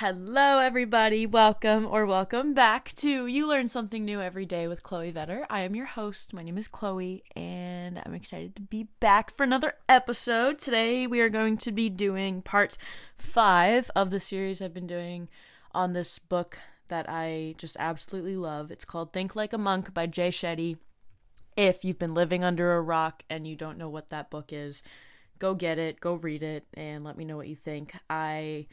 Hello, 0.00 0.60
everybody. 0.60 1.26
Welcome 1.26 1.84
or 1.84 2.06
welcome 2.06 2.54
back 2.54 2.92
to 2.98 3.26
You 3.26 3.48
Learn 3.48 3.66
Something 3.66 4.04
New 4.04 4.20
Every 4.20 4.46
Day 4.46 4.68
with 4.68 4.84
Chloe 4.84 5.10
Vetter. 5.10 5.44
I 5.50 5.62
am 5.62 5.74
your 5.74 5.86
host. 5.86 6.32
My 6.32 6.44
name 6.44 6.56
is 6.56 6.68
Chloe, 6.68 7.24
and 7.34 8.00
I'm 8.06 8.14
excited 8.14 8.54
to 8.54 8.62
be 8.62 8.84
back 9.00 9.34
for 9.34 9.42
another 9.42 9.74
episode. 9.88 10.60
Today, 10.60 11.08
we 11.08 11.18
are 11.18 11.28
going 11.28 11.56
to 11.56 11.72
be 11.72 11.90
doing 11.90 12.42
part 12.42 12.78
five 13.16 13.90
of 13.96 14.10
the 14.10 14.20
series 14.20 14.62
I've 14.62 14.72
been 14.72 14.86
doing 14.86 15.28
on 15.74 15.94
this 15.94 16.20
book 16.20 16.60
that 16.86 17.06
I 17.08 17.56
just 17.58 17.76
absolutely 17.80 18.36
love. 18.36 18.70
It's 18.70 18.84
called 18.84 19.12
Think 19.12 19.34
Like 19.34 19.52
a 19.52 19.58
Monk 19.58 19.92
by 19.94 20.06
Jay 20.06 20.28
Shetty. 20.28 20.76
If 21.56 21.84
you've 21.84 21.98
been 21.98 22.14
living 22.14 22.44
under 22.44 22.76
a 22.76 22.80
rock 22.80 23.24
and 23.28 23.48
you 23.48 23.56
don't 23.56 23.78
know 23.78 23.88
what 23.88 24.10
that 24.10 24.30
book 24.30 24.52
is, 24.52 24.84
go 25.40 25.56
get 25.56 25.76
it, 25.76 25.98
go 25.98 26.14
read 26.14 26.44
it, 26.44 26.68
and 26.74 27.02
let 27.02 27.18
me 27.18 27.24
know 27.24 27.36
what 27.36 27.48
you 27.48 27.56
think. 27.56 27.94
I 28.08 28.68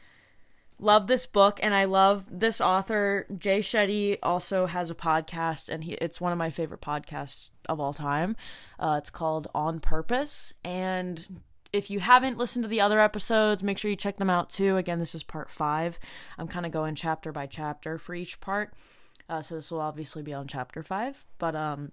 love 0.78 1.06
this 1.06 1.26
book 1.26 1.58
and 1.62 1.74
I 1.74 1.84
love 1.84 2.26
this 2.30 2.60
author. 2.60 3.26
Jay 3.36 3.60
Shetty 3.60 4.18
also 4.22 4.66
has 4.66 4.90
a 4.90 4.94
podcast 4.94 5.68
and 5.68 5.84
he 5.84 5.92
it's 5.92 6.20
one 6.20 6.32
of 6.32 6.38
my 6.38 6.50
favorite 6.50 6.80
podcasts 6.80 7.50
of 7.68 7.80
all 7.80 7.94
time. 7.94 8.36
Uh, 8.78 8.96
it's 8.98 9.10
called 9.10 9.48
On 9.54 9.80
Purpose 9.80 10.52
and 10.64 11.40
if 11.72 11.90
you 11.90 12.00
haven't 12.00 12.38
listened 12.38 12.62
to 12.62 12.68
the 12.68 12.80
other 12.80 13.00
episodes, 13.00 13.62
make 13.62 13.78
sure 13.78 13.90
you 13.90 13.96
check 13.96 14.16
them 14.16 14.30
out 14.30 14.50
too. 14.50 14.76
Again, 14.76 14.98
this 14.98 15.14
is 15.14 15.22
part 15.22 15.50
five. 15.50 15.98
I'm 16.38 16.48
kind 16.48 16.64
of 16.64 16.72
going 16.72 16.94
chapter 16.94 17.32
by 17.32 17.46
chapter 17.46 17.98
for 17.98 18.14
each 18.14 18.40
part, 18.40 18.72
uh, 19.28 19.42
so 19.42 19.56
this 19.56 19.70
will 19.70 19.80
obviously 19.80 20.22
be 20.22 20.32
on 20.32 20.46
chapter 20.46 20.82
five. 20.82 21.26
But 21.38 21.54
um, 21.54 21.92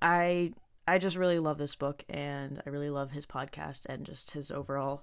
I 0.00 0.52
I 0.86 0.98
just 0.98 1.16
really 1.16 1.38
love 1.38 1.58
this 1.58 1.74
book, 1.74 2.04
and 2.08 2.62
I 2.64 2.70
really 2.70 2.90
love 2.90 3.12
his 3.12 3.26
podcast 3.26 3.86
and 3.86 4.04
just 4.04 4.32
his 4.32 4.50
overall 4.50 5.02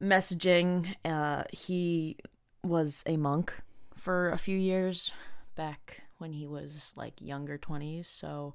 messaging. 0.00 0.94
Uh, 1.04 1.44
he 1.50 2.16
was 2.62 3.02
a 3.06 3.16
monk 3.16 3.54
for 3.96 4.30
a 4.30 4.38
few 4.38 4.56
years 4.56 5.10
back 5.54 6.02
when 6.18 6.32
he 6.32 6.46
was 6.46 6.92
like 6.96 7.20
younger 7.20 7.58
20s, 7.58 8.06
so 8.06 8.54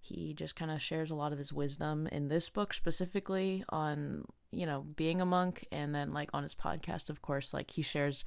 he 0.00 0.34
just 0.34 0.56
kind 0.56 0.70
of 0.70 0.82
shares 0.82 1.10
a 1.10 1.14
lot 1.14 1.32
of 1.32 1.38
his 1.38 1.52
wisdom 1.52 2.08
in 2.08 2.28
this 2.28 2.48
book 2.48 2.74
specifically 2.74 3.64
on, 3.68 4.24
you 4.50 4.66
know, 4.66 4.84
being 4.96 5.20
a 5.20 5.26
monk 5.26 5.66
and 5.70 5.94
then 5.94 6.10
like 6.10 6.28
on 6.34 6.42
his 6.42 6.56
podcast 6.56 7.08
of 7.08 7.22
course 7.22 7.54
like 7.54 7.70
he 7.70 7.82
shares 7.82 8.24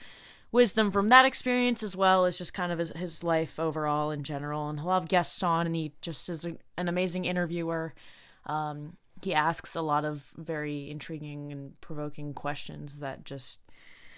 wisdom 0.51 0.89
from 0.89 1.09
that 1.09 1.25
experience 1.25 1.83
as 1.83 1.97
well 1.97 2.23
as 2.23 2.37
just 2.37 2.53
kind 2.53 2.71
of 2.71 2.79
his, 2.79 2.89
his 2.91 3.23
life 3.25 3.59
overall 3.59 4.09
in 4.09 4.23
general 4.23 4.69
and 4.69 4.79
he'll 4.79 4.91
have 4.91 5.09
guests 5.09 5.43
on 5.43 5.65
and 5.65 5.75
he 5.75 5.91
just 6.01 6.29
is 6.29 6.45
a, 6.45 6.55
an 6.77 6.87
amazing 6.87 7.25
interviewer 7.25 7.93
um, 8.45 8.95
he 9.25 9.33
asks 9.33 9.75
a 9.75 9.81
lot 9.81 10.05
of 10.05 10.31
very 10.37 10.89
intriguing 10.89 11.51
and 11.51 11.79
provoking 11.81 12.33
questions 12.33 12.99
that 12.99 13.25
just 13.25 13.61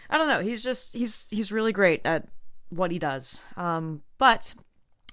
I 0.10 0.18
don't 0.18 0.28
know, 0.28 0.42
he's 0.42 0.64
just 0.64 0.94
he's 0.94 1.28
he's 1.30 1.52
really 1.52 1.74
great 1.74 2.02
at 2.06 2.28
what 2.70 2.92
he 2.92 3.00
does. 3.00 3.42
Um, 3.56 4.04
but 4.18 4.54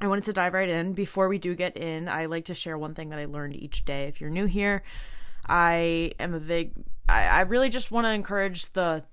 I 0.00 0.06
wanted 0.08 0.24
to 0.24 0.32
dive 0.32 0.54
right 0.54 0.68
in. 0.68 0.92
Before 0.92 1.28
we 1.28 1.38
do 1.38 1.54
get 1.54 1.76
in, 1.76 2.08
I 2.08 2.26
like 2.26 2.44
to 2.46 2.54
share 2.54 2.76
one 2.76 2.94
thing 2.94 3.08
that 3.10 3.18
I 3.18 3.24
learned 3.24 3.56
each 3.56 3.84
day. 3.84 4.04
If 4.04 4.20
you're 4.20 4.30
new 4.30 4.46
here, 4.46 4.82
I 5.48 6.12
am 6.18 6.34
a 6.34 6.40
big 6.40 6.72
I, 7.08 7.22
I 7.24 7.40
really 7.40 7.68
just 7.68 7.90
want 7.90 8.06
to 8.06 8.12
encourage 8.12 8.72
the 8.72 9.04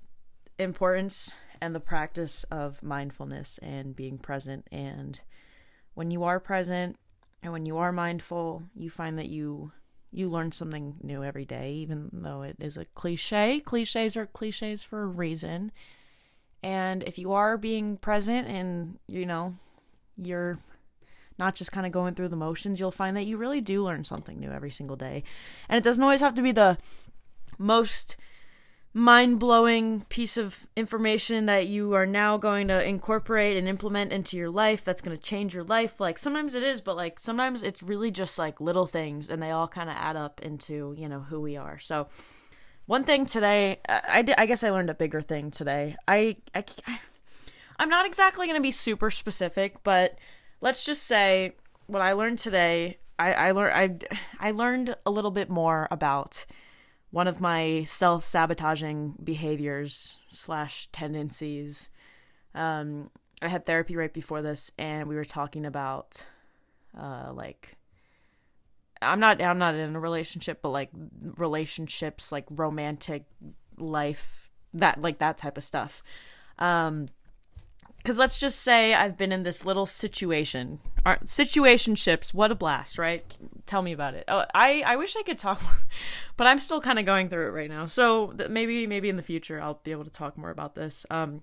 importance 0.58 1.34
and 1.60 1.74
the 1.74 1.80
practice 1.80 2.44
of 2.50 2.82
mindfulness 2.82 3.58
and 3.62 3.94
being 3.94 4.18
present 4.18 4.66
and 4.72 5.20
when 5.94 6.10
you 6.10 6.24
are 6.24 6.40
present 6.40 6.96
and 7.42 7.52
when 7.52 7.66
you 7.66 7.78
are 7.78 7.92
mindful, 7.92 8.62
you 8.74 8.88
find 8.88 9.18
that 9.18 9.28
you 9.28 9.72
you 10.12 10.28
learn 10.28 10.52
something 10.52 10.96
new 11.02 11.24
every 11.24 11.44
day, 11.44 11.72
even 11.72 12.10
though 12.12 12.42
it 12.42 12.56
is 12.60 12.76
a 12.76 12.84
cliche. 12.84 13.60
Cliches 13.60 14.16
are 14.16 14.26
cliches 14.26 14.84
for 14.84 15.02
a 15.02 15.06
reason. 15.06 15.72
And 16.62 17.02
if 17.02 17.18
you 17.18 17.32
are 17.32 17.56
being 17.56 17.96
present 17.96 18.46
and, 18.46 18.98
you 19.08 19.26
know, 19.26 19.56
you're 20.16 20.58
not 21.38 21.54
just 21.54 21.72
kind 21.72 21.86
of 21.86 21.92
going 21.92 22.14
through 22.14 22.28
the 22.28 22.36
motions, 22.36 22.78
you'll 22.78 22.90
find 22.90 23.16
that 23.16 23.24
you 23.24 23.36
really 23.36 23.60
do 23.60 23.82
learn 23.82 24.04
something 24.04 24.38
new 24.38 24.50
every 24.50 24.70
single 24.70 24.96
day. 24.96 25.24
And 25.68 25.78
it 25.78 25.82
doesn't 25.82 26.02
always 26.02 26.20
have 26.20 26.34
to 26.34 26.42
be 26.42 26.52
the 26.52 26.78
most 27.58 28.16
mind 28.94 29.40
blowing 29.40 30.02
piece 30.10 30.36
of 30.36 30.66
information 30.76 31.46
that 31.46 31.66
you 31.66 31.94
are 31.94 32.04
now 32.04 32.36
going 32.36 32.68
to 32.68 32.86
incorporate 32.86 33.56
and 33.56 33.66
implement 33.66 34.12
into 34.12 34.36
your 34.36 34.50
life 34.50 34.84
that's 34.84 35.00
going 35.00 35.16
to 35.16 35.22
change 35.22 35.54
your 35.54 35.64
life. 35.64 35.98
Like 35.98 36.18
sometimes 36.18 36.54
it 36.54 36.62
is, 36.62 36.82
but 36.82 36.96
like 36.96 37.18
sometimes 37.18 37.62
it's 37.62 37.82
really 37.82 38.10
just 38.10 38.38
like 38.38 38.60
little 38.60 38.86
things 38.86 39.30
and 39.30 39.42
they 39.42 39.50
all 39.50 39.68
kind 39.68 39.88
of 39.88 39.96
add 39.96 40.16
up 40.16 40.42
into, 40.42 40.94
you 40.98 41.08
know, 41.08 41.20
who 41.20 41.40
we 41.40 41.56
are. 41.56 41.78
So, 41.78 42.08
one 42.86 43.04
thing 43.04 43.26
today, 43.26 43.80
I, 43.88 44.24
I, 44.28 44.34
I 44.38 44.46
guess 44.46 44.64
I 44.64 44.70
learned 44.70 44.90
a 44.90 44.94
bigger 44.94 45.22
thing 45.22 45.50
today. 45.52 45.96
I, 46.06 46.36
I, 46.54 46.64
I'm 47.78 47.88
not 47.88 48.06
exactly 48.06 48.46
going 48.46 48.58
to 48.58 48.62
be 48.62 48.72
super 48.72 49.10
specific, 49.10 49.82
but 49.84 50.18
let's 50.60 50.84
just 50.84 51.04
say 51.04 51.54
what 51.86 52.02
I 52.02 52.12
learned 52.12 52.40
today. 52.40 52.98
I, 53.18 53.32
I 53.32 53.50
learned 53.52 54.04
I, 54.10 54.48
I 54.48 54.50
learned 54.50 54.96
a 55.06 55.10
little 55.10 55.30
bit 55.30 55.48
more 55.48 55.88
about 55.90 56.44
one 57.12 57.28
of 57.28 57.40
my 57.40 57.84
self 57.84 58.24
sabotaging 58.24 59.14
behaviors 59.22 60.18
slash 60.32 60.88
tendencies. 60.92 61.88
Um, 62.54 63.10
I 63.40 63.48
had 63.48 63.66
therapy 63.66 63.96
right 63.96 64.12
before 64.12 64.42
this, 64.42 64.72
and 64.78 65.08
we 65.08 65.14
were 65.14 65.24
talking 65.24 65.64
about, 65.66 66.26
uh, 66.98 67.32
like, 67.32 67.76
I'm 69.00 69.20
not 69.20 69.42
I'm 69.42 69.58
not 69.58 69.74
in 69.74 69.94
a 69.94 70.00
relationship, 70.00 70.60
but 70.62 70.70
like 70.70 70.90
relationships, 71.36 72.32
like 72.32 72.46
romantic 72.50 73.24
life, 73.76 74.50
that 74.74 75.00
like 75.00 75.18
that 75.18 75.38
type 75.38 75.58
of 75.58 75.64
stuff. 75.64 76.02
Um, 76.58 77.08
because 78.02 78.18
let's 78.18 78.38
just 78.38 78.60
say 78.60 78.94
I've 78.94 79.16
been 79.16 79.30
in 79.30 79.44
this 79.44 79.64
little 79.64 79.86
situation. 79.86 80.80
Our, 81.06 81.18
situationships, 81.18 82.34
what 82.34 82.50
a 82.50 82.56
blast, 82.56 82.98
right? 82.98 83.24
Tell 83.66 83.80
me 83.80 83.92
about 83.92 84.14
it. 84.14 84.24
Oh, 84.26 84.44
I 84.54 84.82
I 84.84 84.96
wish 84.96 85.14
I 85.16 85.22
could 85.22 85.38
talk 85.38 85.62
but 86.36 86.46
I'm 86.46 86.58
still 86.58 86.80
kind 86.80 86.98
of 86.98 87.06
going 87.06 87.28
through 87.28 87.46
it 87.46 87.52
right 87.52 87.70
now. 87.70 87.86
So 87.86 88.32
th- 88.32 88.50
maybe 88.50 88.86
maybe 88.88 89.08
in 89.08 89.16
the 89.16 89.22
future 89.22 89.60
I'll 89.60 89.80
be 89.84 89.92
able 89.92 90.04
to 90.04 90.10
talk 90.10 90.36
more 90.36 90.50
about 90.50 90.74
this. 90.74 91.06
Um, 91.10 91.42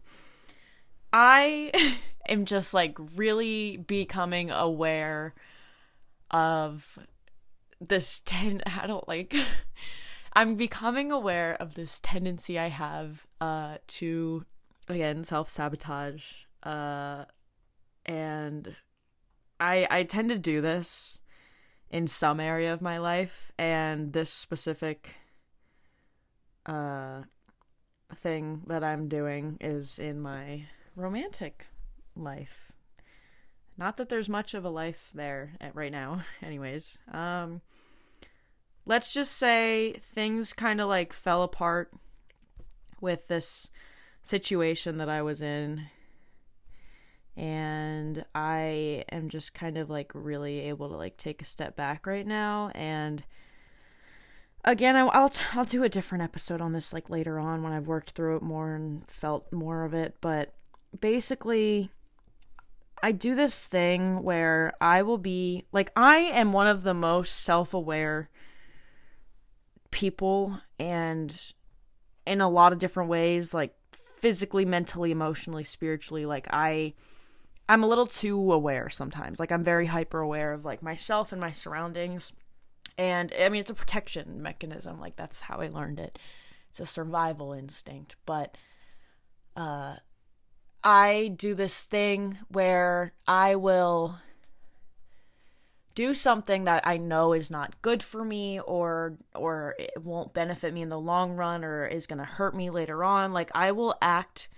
I 1.14 1.72
am 2.30 2.44
just 2.44 2.74
like 2.74 2.98
really 3.16 3.78
becoming 3.78 4.52
aware 4.52 5.34
of 6.30 7.00
this 7.80 8.20
ten. 8.26 8.62
I 8.66 8.86
don't 8.86 9.08
like. 9.08 9.34
I'm 10.34 10.56
becoming 10.56 11.12
aware 11.12 11.56
of 11.60 11.76
this 11.76 12.02
tendency 12.04 12.60
I 12.60 12.68
have 12.68 13.26
uh 13.40 13.78
to 13.88 14.46
again 14.90 15.24
self 15.24 15.50
sabotage 15.50 16.49
uh, 16.64 17.26
and 18.06 18.76
I 19.60 19.88
I 19.90 20.04
tend 20.04 20.30
to 20.30 20.38
do 20.38 20.62
this 20.62 21.22
in 21.90 22.08
some 22.08 22.40
area 22.40 22.74
of 22.74 22.82
my 22.82 22.98
life, 22.98 23.52
and 23.58 24.14
this 24.14 24.32
specific 24.32 25.16
uh 26.66 27.22
thing 28.16 28.64
that 28.68 28.84
I'm 28.84 29.08
doing 29.08 29.58
is 29.62 30.00
in 30.00 30.20
my 30.20 30.66
romantic 30.96 31.68
life. 32.16 32.72
Not 33.78 33.98
that 33.98 34.10
there's 34.10 34.28
much 34.28 34.54
of 34.54 34.66
a 34.66 34.70
life 34.70 35.10
there 35.14 35.54
right 35.74 35.92
now, 35.92 36.24
anyways. 36.42 36.98
Um, 37.12 37.62
let's 38.86 39.14
just 39.14 39.38
say 39.38 40.02
things 40.14 40.52
kind 40.52 40.82
of 40.82 40.90
like 40.90 41.14
fell 41.14 41.44
apart 41.44 41.92
with 43.00 43.28
this 43.28 43.70
situation 44.22 44.98
that 44.98 45.08
I 45.08 45.22
was 45.22 45.42
in 45.42 45.88
and 47.36 48.26
I 48.36 49.06
am 49.12 49.30
just 49.30 49.54
kind 49.54 49.78
of 49.78 49.90
like 49.90 50.12
really 50.14 50.60
able 50.62 50.90
to 50.90 50.96
like 50.96 51.18
take 51.18 51.42
a 51.42 51.46
step 51.46 51.76
back 51.76 52.06
right 52.06 52.28
now. 52.28 52.72
And 52.76 53.24
again 54.66 54.96
I, 54.96 55.04
will 55.04 55.32
I'll 55.54 55.66
do 55.66 55.84
a 55.84 55.90
different 55.90 56.24
episode 56.24 56.62
on 56.62 56.74
this 56.74 56.94
like 56.94 57.10
later 57.10 57.40
on 57.40 57.64
when 57.64 57.72
I've 57.72 57.88
worked 57.88 58.12
through 58.12 58.38
it 58.38 58.42
more 58.42 58.76
and 58.76 59.10
felt 59.10 59.52
more 59.54 59.86
of 59.86 59.94
it. 59.94 60.16
But 60.22 60.54
basically 61.00 61.92
I 63.02 63.12
do 63.14 63.36
this 63.36 63.68
thing 63.68 64.24
where 64.24 64.74
I 64.82 65.02
will 65.02 65.18
be 65.18 65.66
like 65.72 65.92
I 65.96 66.18
am 66.18 66.52
one 66.52 66.68
of 66.68 66.84
the 66.84 66.94
most 66.94 67.38
self-aware 67.38 68.30
people 69.92 70.60
and 70.78 71.54
in 72.26 72.42
a 72.42 72.50
lot 72.50 72.74
of 72.74 72.80
different 72.80 73.10
ways 73.10 73.54
like 73.54 73.74
physically 74.20 74.66
mentally 74.66 75.12
emotionally 75.12 75.64
spiritually. 75.64 76.26
Like 76.26 76.48
I 76.52 76.94
I'm 77.70 77.84
a 77.84 77.88
little 77.88 78.08
too 78.08 78.52
aware 78.52 78.90
sometimes. 78.90 79.40
Like 79.40 79.52
I'm 79.52 79.64
very 79.64 79.86
hyper 79.86 80.20
aware 80.20 80.54
of 80.54 80.66
like 80.66 80.82
myself 80.82 81.32
and 81.32 81.40
my 81.40 81.52
surroundings. 81.52 82.34
And 82.98 83.32
I 83.40 83.48
mean 83.50 83.62
it's 83.62 83.70
a 83.70 83.76
protection 83.76 84.42
mechanism. 84.42 85.00
Like 85.00 85.16
that's 85.16 85.42
how 85.42 85.62
I 85.62 85.68
learned 85.68 86.00
it. 86.00 86.18
It's 86.72 86.80
a 86.80 86.88
survival 86.88 87.54
instinct, 87.54 88.16
but 88.26 88.58
uh 89.56 89.98
I 90.84 91.34
do 91.36 91.54
this 91.54 91.84
thing 91.84 92.40
where 92.48 93.14
I 93.28 93.56
will 93.56 94.18
do 95.94 96.16
something 96.16 96.64
that 96.64 96.88
I 96.88 96.98
know 96.98 97.34
is 97.34 97.52
not 97.52 97.80
good 97.84 98.02
for 98.02 98.26
me 98.26 98.60
or 98.62 99.18
or 99.36 99.76
it 99.78 100.02
won't 100.02 100.34
benefit 100.34 100.74
me 100.74 100.82
in 100.82 100.90
the 100.90 101.00
long 101.00 101.36
run 101.36 101.64
or 101.64 101.86
is 101.86 102.08
going 102.08 102.20
to 102.20 102.26
hurt 102.26 102.56
me 102.56 102.72
later 102.72 103.04
on. 103.04 103.32
Like 103.32 103.52
I 103.54 103.74
will 103.74 103.96
act 104.02 104.50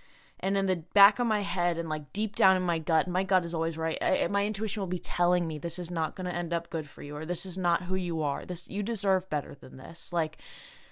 and 0.41 0.57
in 0.57 0.65
the 0.65 0.77
back 0.93 1.19
of 1.19 1.27
my 1.27 1.41
head 1.41 1.77
and 1.77 1.87
like 1.87 2.11
deep 2.13 2.35
down 2.35 2.55
in 2.55 2.63
my 2.63 2.79
gut 2.79 3.07
my 3.07 3.23
gut 3.23 3.45
is 3.45 3.53
always 3.53 3.77
right 3.77 3.97
I, 4.01 4.27
my 4.27 4.45
intuition 4.45 4.81
will 4.81 4.87
be 4.87 4.99
telling 4.99 5.47
me 5.47 5.57
this 5.57 5.77
is 5.77 5.91
not 5.91 6.15
going 6.15 6.25
to 6.25 6.35
end 6.35 6.53
up 6.53 6.69
good 6.69 6.89
for 6.89 7.03
you 7.03 7.15
or 7.15 7.25
this 7.25 7.45
is 7.45 7.57
not 7.57 7.83
who 7.83 7.95
you 7.95 8.21
are. 8.21 8.45
This 8.45 8.67
you 8.67 8.83
deserve 8.83 9.29
better 9.29 9.55
than 9.55 9.77
this 9.77 10.11
like 10.11 10.37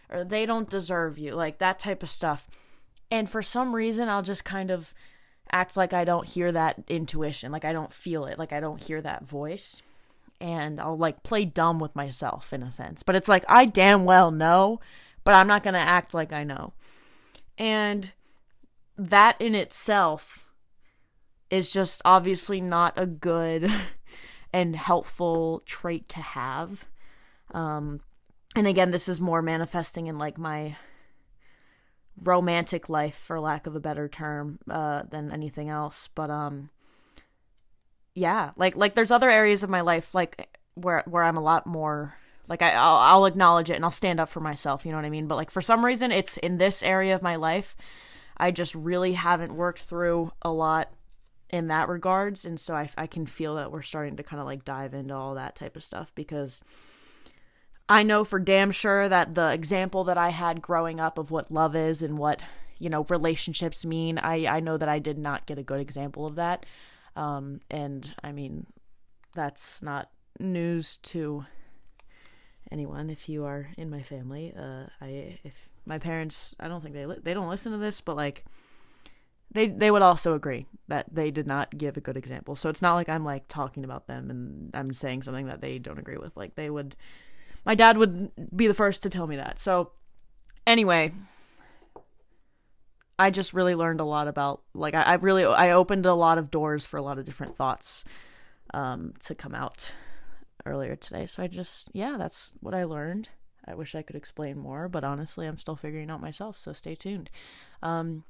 or 0.10 0.24
they 0.24 0.46
don't 0.46 0.70
deserve 0.70 1.18
you 1.18 1.34
like 1.34 1.58
that 1.60 1.80
type 1.80 2.04
of 2.04 2.10
stuff. 2.10 2.48
And 3.12 3.30
for 3.30 3.42
some 3.42 3.76
reason 3.76 4.10
I'll 4.10 4.22
just 4.22 4.46
kind 4.46 4.72
of 4.72 4.94
act 5.52 5.76
like 5.76 5.94
I 5.94 6.04
don't 6.04 6.28
hear 6.28 6.52
that 6.52 6.84
intuition 6.88 7.52
like 7.52 7.66
I 7.66 7.74
don't 7.74 7.94
feel 7.94 8.26
it 8.26 8.38
like 8.38 8.54
I 8.54 8.60
don't 8.60 8.84
hear 8.84 9.02
that 9.02 9.28
voice. 9.28 9.82
And 10.42 10.80
I'll 10.80 10.98
like 10.98 11.22
play 11.24 11.44
dumb 11.44 11.80
with 11.80 11.96
myself 11.96 12.54
in 12.54 12.64
a 12.64 12.72
sense 12.72 13.04
but 13.04 13.16
it's 13.16 13.28
like 13.28 13.44
I 13.48 13.66
damn 13.66 14.06
well 14.06 14.32
know 14.32 14.80
but 15.24 15.36
I'm 15.36 15.48
not 15.48 15.64
going 15.64 15.74
to 15.74 15.80
act 15.80 16.14
like 16.14 16.32
I 16.32 16.44
know. 16.44 16.74
And 17.58 18.14
that 19.00 19.40
in 19.40 19.56
itself 19.56 20.46
is 21.50 21.72
just 21.72 22.02
obviously 22.04 22.60
not 22.60 22.94
a 22.98 23.08
good 23.08 23.72
and 24.54 24.76
helpful 24.76 25.64
trait 25.66 26.10
to 26.10 26.20
have. 26.20 26.86
Um, 27.52 28.02
and 28.56 28.68
again, 28.68 28.92
this 28.92 29.08
is 29.08 29.22
more 29.22 29.42
manifesting 29.42 30.08
in 30.08 30.18
like 30.18 30.38
my 30.38 30.76
romantic 32.22 32.90
life, 32.90 33.16
for 33.16 33.40
lack 33.40 33.68
of 33.68 33.76
a 33.76 33.80
better 33.80 34.10
term, 34.10 34.60
uh, 34.70 35.04
than 35.10 35.32
anything 35.32 35.70
else. 35.70 36.10
But 36.14 36.30
um, 36.30 36.70
yeah, 38.14 38.52
like 38.58 38.76
like 38.76 38.96
there's 38.96 39.12
other 39.12 39.30
areas 39.30 39.64
of 39.64 39.70
my 39.70 39.82
life 39.82 40.14
like 40.14 40.58
where 40.74 41.04
where 41.08 41.24
I'm 41.24 41.38
a 41.38 41.42
lot 41.42 41.66
more 41.66 42.16
like 42.50 42.62
I 42.62 42.72
I'll, 42.72 42.98
I'll 42.98 43.26
acknowledge 43.26 43.70
it 43.70 43.76
and 43.76 43.86
I'll 43.86 43.92
stand 43.92 44.20
up 44.20 44.28
for 44.28 44.42
myself. 44.42 44.86
You 44.86 44.92
know 44.92 44.98
what 44.98 45.06
I 45.06 45.10
mean? 45.10 45.28
But 45.28 45.36
like 45.36 45.52
for 45.52 45.62
some 45.62 45.86
reason, 45.86 46.12
it's 46.12 46.36
in 46.38 46.58
this 46.58 46.84
area 46.84 47.16
of 47.16 47.22
my 47.22 47.38
life 47.38 47.78
I 48.40 48.52
just 48.52 48.74
really 48.74 49.14
haven't 49.14 49.54
worked 49.54 49.82
through 49.84 50.32
a 50.42 50.52
lot 50.52 50.92
in 51.50 51.68
that 51.68 51.90
regards 51.90 52.46
and 52.46 52.60
so 52.60 52.76
I, 52.76 52.90
I 52.98 53.08
can 53.08 53.26
feel 53.26 53.56
that 53.56 53.72
we're 53.72 53.82
starting 53.82 54.16
to 54.18 54.24
kind 54.24 54.40
of 54.40 54.46
like 54.46 54.64
dive 54.64 54.94
into 54.94 55.16
all 55.16 55.36
that 55.36 55.56
type 55.56 55.76
of 55.76 55.84
stuff 55.84 56.12
because 56.14 56.62
i 57.88 58.04
know 58.04 58.24
for 58.24 58.38
damn 58.38 58.70
sure 58.70 59.10
that 59.10 59.34
the 59.34 59.52
example 59.52 60.04
that 60.04 60.18
i 60.18 60.30
had 60.30 60.62
growing 60.62 61.00
up 61.00 61.18
of 61.18 61.32
what 61.32 61.52
love 61.52 61.76
is 61.76 62.04
and 62.04 62.20
what 62.20 62.44
you 62.78 62.88
know 62.88 63.04
relationships 63.10 63.84
mean 63.84 64.20
i 64.20 64.46
i 64.46 64.60
know 64.60 64.78
that 64.78 64.90
i 64.90 65.00
did 65.00 65.18
not 65.18 65.48
get 65.48 65.58
a 65.58 65.64
good 65.64 65.80
example 65.80 66.26
of 66.26 66.36
that. 66.36 66.66
Um 67.16 67.62
and 67.72 68.14
i 68.24 68.32
mean 68.32 68.68
that's 69.34 69.82
not 69.82 70.10
news 70.40 70.98
to 70.98 71.46
anyone 72.72 73.10
if 73.10 73.28
you 73.28 73.46
are 73.46 73.70
in 73.78 73.90
my 73.90 74.02
family 74.02 74.54
uh 74.58 74.84
i 75.02 75.40
if 75.44 75.70
my 75.86 75.98
parents 75.98 76.56
i 76.60 76.68
don't 76.68 76.82
think 76.82 76.94
they 76.94 77.06
li- 77.06 77.20
they 77.24 77.34
don't 77.34 77.50
listen 77.50 77.72
to 77.72 77.78
this 77.78 78.02
but 78.02 78.16
like 78.16 78.46
they 79.52 79.68
they 79.68 79.90
would 79.90 80.02
also 80.02 80.36
agree 80.36 80.68
that 80.88 81.08
they 81.12 81.32
did 81.32 81.48
not 81.48 81.76
give 81.78 81.98
a 81.98 82.02
good 82.02 82.18
example. 82.18 82.56
So 82.56 82.70
it's 82.70 82.82
not 82.82 82.96
like 82.96 83.10
i'm 83.10 83.26
like 83.26 83.48
talking 83.48 83.84
about 83.84 84.08
them 84.08 84.30
and 84.30 84.70
i'm 84.74 84.94
saying 84.94 85.24
something 85.24 85.48
that 85.48 85.62
they 85.62 85.80
don't 85.80 85.98
agree 85.98 86.18
with. 86.18 86.36
Like 86.38 86.56
they 86.56 86.70
would 86.70 86.96
my 87.66 87.76
dad 87.76 87.98
would 87.98 88.32
be 88.56 88.68
the 88.68 88.74
first 88.74 89.04
to 89.04 89.10
tell 89.10 89.28
me 89.28 89.36
that. 89.38 89.60
So 89.60 89.92
anyway 90.68 91.12
i 93.18 93.30
just 93.32 93.54
really 93.54 93.74
learned 93.76 94.00
a 94.00 94.06
lot 94.06 94.28
about 94.28 94.62
like 94.74 94.94
i, 94.94 95.02
I 95.02 95.14
really 95.16 95.44
i 95.44 95.72
opened 95.72 96.06
a 96.06 96.14
lot 96.14 96.38
of 96.38 96.52
doors 96.52 96.86
for 96.86 96.98
a 96.98 97.02
lot 97.02 97.18
of 97.18 97.26
different 97.26 97.56
thoughts 97.56 98.04
um 98.74 99.14
to 99.22 99.34
come 99.34 99.56
out 99.56 99.94
earlier 100.66 100.96
today 100.96 101.26
so 101.26 101.44
i 101.44 101.48
just 101.48 101.90
yeah 101.94 102.16
that's 102.18 102.54
what 102.60 102.74
i 102.74 102.84
learned 102.84 103.30
I 103.70 103.76
wish 103.76 103.94
I 103.94 104.02
could 104.02 104.16
explain 104.16 104.58
more, 104.58 104.90
but 104.90 105.04
honestly, 105.04 105.46
I'm 105.46 105.60
still 105.60 105.76
figuring 105.76 106.10
out 106.10 106.22
myself, 106.22 106.58
so 106.58 106.74
stay 106.74 106.96
tuned. 106.96 107.30
Um, 107.84 108.24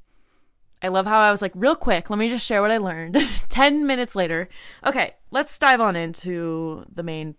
I 0.81 0.89
love 0.89 1.05
how 1.05 1.19
I 1.19 1.31
was 1.31 1.41
like, 1.41 1.51
real 1.55 1.75
quick, 1.75 2.09
let 2.09 2.19
me 2.19 2.29
just 2.29 2.45
share 2.45 2.61
what 2.61 2.71
I 2.71 2.77
learned. 2.77 3.17
10 3.49 3.85
minutes 3.85 4.15
later. 4.15 4.49
Okay, 4.85 5.15
let's 5.31 5.57
dive 5.57 5.81
on 5.81 5.95
into 5.95 6.85
the 6.93 7.03
main 7.03 7.35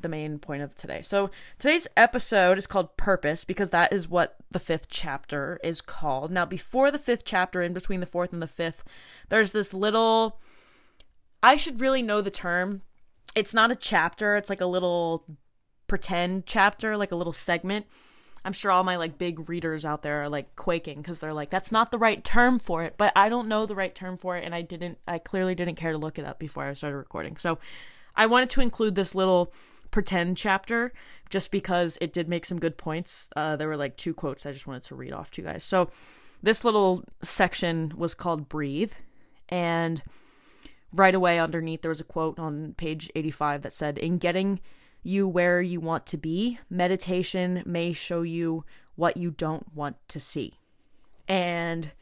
the 0.00 0.08
main 0.08 0.38
point 0.38 0.62
of 0.62 0.74
today. 0.76 1.02
So, 1.02 1.30
today's 1.58 1.88
episode 1.96 2.58
is 2.58 2.66
called 2.66 2.96
Purpose 2.96 3.44
because 3.44 3.70
that 3.70 3.92
is 3.92 4.08
what 4.08 4.36
the 4.50 4.60
5th 4.60 4.86
chapter 4.88 5.58
is 5.64 5.80
called. 5.80 6.30
Now, 6.30 6.44
before 6.44 6.92
the 6.92 6.98
5th 6.98 7.22
chapter 7.24 7.60
in 7.60 7.72
between 7.72 7.98
the 7.98 8.06
4th 8.06 8.32
and 8.32 8.40
the 8.40 8.46
5th, 8.46 8.84
there's 9.28 9.50
this 9.50 9.74
little 9.74 10.38
I 11.42 11.56
should 11.56 11.80
really 11.80 12.02
know 12.02 12.20
the 12.20 12.30
term. 12.30 12.82
It's 13.34 13.54
not 13.54 13.70
a 13.70 13.76
chapter, 13.76 14.36
it's 14.36 14.50
like 14.50 14.60
a 14.60 14.66
little 14.66 15.24
pretend 15.86 16.46
chapter, 16.46 16.96
like 16.96 17.12
a 17.12 17.16
little 17.16 17.32
segment. 17.32 17.86
I'm 18.44 18.52
sure 18.52 18.70
all 18.70 18.84
my 18.84 18.96
like 18.96 19.16
big 19.16 19.48
readers 19.48 19.84
out 19.84 20.02
there 20.02 20.22
are 20.22 20.28
like 20.28 20.54
quaking 20.54 20.98
because 20.98 21.20
they're 21.20 21.32
like, 21.32 21.50
that's 21.50 21.72
not 21.72 21.90
the 21.90 21.98
right 21.98 22.22
term 22.22 22.58
for 22.58 22.84
it. 22.84 22.94
But 22.98 23.12
I 23.16 23.28
don't 23.28 23.48
know 23.48 23.64
the 23.64 23.74
right 23.74 23.94
term 23.94 24.18
for 24.18 24.36
it, 24.36 24.44
and 24.44 24.54
I 24.54 24.60
didn't, 24.60 24.98
I 25.08 25.18
clearly 25.18 25.54
didn't 25.54 25.76
care 25.76 25.92
to 25.92 25.98
look 25.98 26.18
it 26.18 26.26
up 26.26 26.38
before 26.38 26.64
I 26.64 26.74
started 26.74 26.96
recording. 26.96 27.38
So 27.38 27.58
I 28.14 28.26
wanted 28.26 28.50
to 28.50 28.60
include 28.60 28.94
this 28.94 29.14
little 29.14 29.52
pretend 29.90 30.36
chapter 30.36 30.92
just 31.30 31.50
because 31.50 31.96
it 32.00 32.12
did 32.12 32.28
make 32.28 32.44
some 32.44 32.58
good 32.58 32.76
points. 32.76 33.30
Uh, 33.34 33.56
there 33.56 33.68
were 33.68 33.76
like 33.76 33.96
two 33.96 34.12
quotes 34.12 34.44
I 34.44 34.52
just 34.52 34.66
wanted 34.66 34.82
to 34.84 34.94
read 34.94 35.12
off 35.12 35.30
to 35.32 35.42
you 35.42 35.48
guys. 35.48 35.64
So 35.64 35.90
this 36.42 36.64
little 36.64 37.04
section 37.22 37.94
was 37.96 38.14
called 38.14 38.48
Breathe, 38.48 38.92
and 39.48 40.02
right 40.94 41.14
away 41.14 41.38
underneath 41.38 41.82
there 41.82 41.90
was 41.90 42.00
a 42.00 42.04
quote 42.04 42.38
on 42.38 42.74
page 42.76 43.10
85 43.14 43.62
that 43.62 43.72
said, 43.72 43.98
In 43.98 44.18
getting 44.18 44.60
you 45.04 45.28
where 45.28 45.60
you 45.60 45.80
want 45.80 46.06
to 46.06 46.16
be. 46.16 46.58
Meditation 46.70 47.62
may 47.66 47.92
show 47.92 48.22
you 48.22 48.64
what 48.96 49.16
you 49.16 49.30
don't 49.30 49.72
want 49.74 49.96
to 50.08 50.18
see. 50.18 50.54
And 51.28 51.92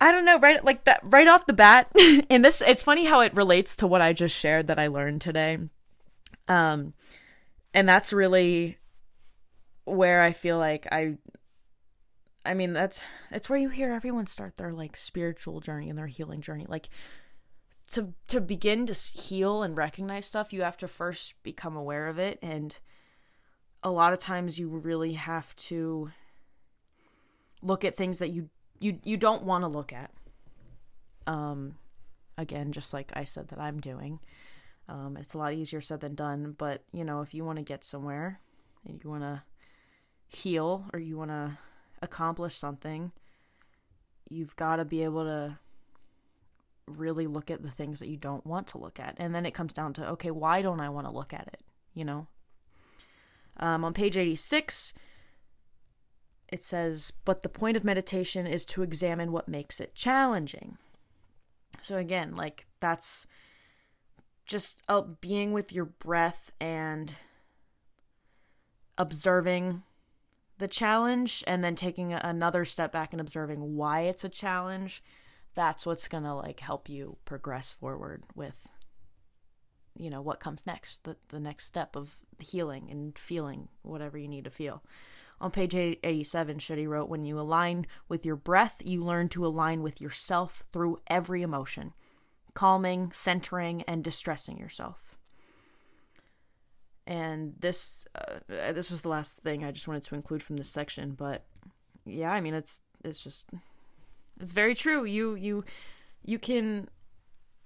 I 0.00 0.12
don't 0.12 0.24
know, 0.24 0.38
right 0.38 0.64
like 0.64 0.84
that 0.84 1.00
right 1.02 1.26
off 1.28 1.46
the 1.46 1.52
bat, 1.52 1.90
and 2.30 2.44
this 2.44 2.62
it's 2.62 2.82
funny 2.82 3.04
how 3.04 3.20
it 3.20 3.34
relates 3.34 3.76
to 3.76 3.86
what 3.86 4.00
I 4.00 4.12
just 4.12 4.36
shared 4.36 4.68
that 4.68 4.78
I 4.78 4.86
learned 4.86 5.20
today. 5.20 5.58
Um 6.48 6.94
and 7.74 7.88
that's 7.88 8.12
really 8.12 8.78
where 9.84 10.22
I 10.22 10.32
feel 10.32 10.58
like 10.58 10.86
I 10.92 11.16
I 12.44 12.54
mean 12.54 12.72
that's 12.72 13.00
it's 13.30 13.48
where 13.48 13.58
you 13.58 13.70
hear 13.70 13.92
everyone 13.92 14.26
start 14.26 14.56
their 14.56 14.72
like 14.72 14.96
spiritual 14.96 15.60
journey 15.60 15.88
and 15.88 15.98
their 15.98 16.06
healing 16.06 16.42
journey. 16.42 16.66
Like 16.68 16.88
to 17.90 18.14
to 18.28 18.40
begin 18.40 18.86
to 18.86 18.94
heal 18.94 19.62
and 19.62 19.76
recognize 19.76 20.26
stuff, 20.26 20.52
you 20.52 20.62
have 20.62 20.76
to 20.78 20.88
first 20.88 21.34
become 21.42 21.76
aware 21.76 22.08
of 22.08 22.18
it 22.18 22.38
and 22.42 22.78
a 23.82 23.90
lot 23.90 24.12
of 24.12 24.18
times 24.18 24.58
you 24.58 24.68
really 24.68 25.12
have 25.12 25.54
to 25.54 26.10
look 27.62 27.84
at 27.84 27.96
things 27.96 28.18
that 28.18 28.30
you 28.30 28.48
you 28.80 28.98
you 29.04 29.16
don't 29.16 29.44
want 29.44 29.62
to 29.62 29.68
look 29.68 29.92
at. 29.92 30.10
Um 31.26 31.76
again, 32.36 32.72
just 32.72 32.92
like 32.92 33.12
I 33.14 33.24
said 33.24 33.48
that 33.48 33.60
I'm 33.60 33.80
doing. 33.80 34.18
Um 34.88 35.16
it's 35.16 35.34
a 35.34 35.38
lot 35.38 35.52
easier 35.52 35.80
said 35.80 36.00
than 36.00 36.14
done, 36.14 36.54
but 36.56 36.82
you 36.92 37.04
know, 37.04 37.20
if 37.20 37.34
you 37.34 37.44
want 37.44 37.58
to 37.58 37.64
get 37.64 37.84
somewhere 37.84 38.40
and 38.84 39.00
you 39.02 39.10
want 39.10 39.22
to 39.22 39.42
heal 40.28 40.86
or 40.92 40.98
you 40.98 41.16
want 41.16 41.30
to 41.30 41.58
accomplish 42.02 42.56
something, 42.56 43.12
you've 44.28 44.56
got 44.56 44.76
to 44.76 44.84
be 44.84 45.04
able 45.04 45.24
to 45.24 45.58
really 46.86 47.26
look 47.26 47.50
at 47.50 47.62
the 47.62 47.70
things 47.70 47.98
that 47.98 48.08
you 48.08 48.16
don't 48.16 48.46
want 48.46 48.66
to 48.68 48.78
look 48.78 49.00
at. 49.00 49.16
And 49.18 49.34
then 49.34 49.46
it 49.46 49.54
comes 49.54 49.72
down 49.72 49.92
to, 49.94 50.08
okay, 50.10 50.30
why 50.30 50.62
don't 50.62 50.80
I 50.80 50.88
want 50.88 51.06
to 51.06 51.12
look 51.12 51.32
at 51.32 51.48
it? 51.52 51.60
You 51.94 52.04
know? 52.04 52.26
Um, 53.58 53.84
on 53.84 53.92
page 53.94 54.16
86, 54.16 54.92
it 56.48 56.62
says, 56.62 57.12
but 57.24 57.42
the 57.42 57.48
point 57.48 57.76
of 57.76 57.84
meditation 57.84 58.46
is 58.46 58.64
to 58.66 58.82
examine 58.82 59.32
what 59.32 59.48
makes 59.48 59.80
it 59.80 59.94
challenging. 59.94 60.78
So 61.80 61.96
again, 61.96 62.36
like 62.36 62.66
that's 62.80 63.26
just 64.46 64.82
uh, 64.88 65.02
being 65.20 65.52
with 65.52 65.72
your 65.72 65.86
breath 65.86 66.52
and 66.60 67.14
observing 68.96 69.82
the 70.58 70.68
challenge 70.68 71.42
and 71.46 71.62
then 71.62 71.74
taking 71.74 72.12
another 72.12 72.64
step 72.64 72.92
back 72.92 73.12
and 73.12 73.20
observing 73.20 73.76
why 73.76 74.02
it's 74.02 74.24
a 74.24 74.28
challenge 74.28 75.02
that's 75.56 75.86
what's 75.86 76.06
going 76.06 76.22
to 76.22 76.34
like 76.34 76.60
help 76.60 76.88
you 76.88 77.16
progress 77.24 77.72
forward 77.72 78.22
with 78.36 78.68
you 79.98 80.10
know 80.10 80.20
what 80.20 80.38
comes 80.38 80.66
next 80.66 81.02
the, 81.04 81.16
the 81.30 81.40
next 81.40 81.64
step 81.64 81.96
of 81.96 82.18
healing 82.38 82.88
and 82.90 83.18
feeling 83.18 83.68
whatever 83.82 84.16
you 84.16 84.28
need 84.28 84.44
to 84.44 84.50
feel. 84.50 84.84
On 85.40 85.50
page 85.50 85.74
87 85.74 86.58
Shetty 86.58 86.86
wrote 86.86 87.08
when 87.08 87.24
you 87.24 87.40
align 87.40 87.86
with 88.08 88.24
your 88.24 88.36
breath 88.36 88.80
you 88.84 89.02
learn 89.02 89.28
to 89.30 89.44
align 89.44 89.82
with 89.82 90.00
yourself 90.00 90.62
through 90.72 91.00
every 91.08 91.42
emotion 91.42 91.94
calming 92.54 93.10
centering 93.12 93.82
and 93.82 94.04
distressing 94.04 94.58
yourself. 94.58 95.16
And 97.06 97.54
this 97.58 98.06
uh, 98.14 98.40
this 98.48 98.90
was 98.90 99.00
the 99.00 99.08
last 99.08 99.38
thing 99.38 99.64
i 99.64 99.70
just 99.70 99.88
wanted 99.88 100.02
to 100.02 100.14
include 100.14 100.42
from 100.42 100.56
this 100.56 100.68
section 100.68 101.12
but 101.12 101.44
yeah 102.04 102.32
i 102.32 102.40
mean 102.40 102.52
it's 102.52 102.82
it's 103.04 103.22
just 103.22 103.48
it's 104.40 104.52
very 104.52 104.74
true. 104.74 105.04
You 105.04 105.34
you 105.34 105.64
you 106.24 106.38
can 106.38 106.88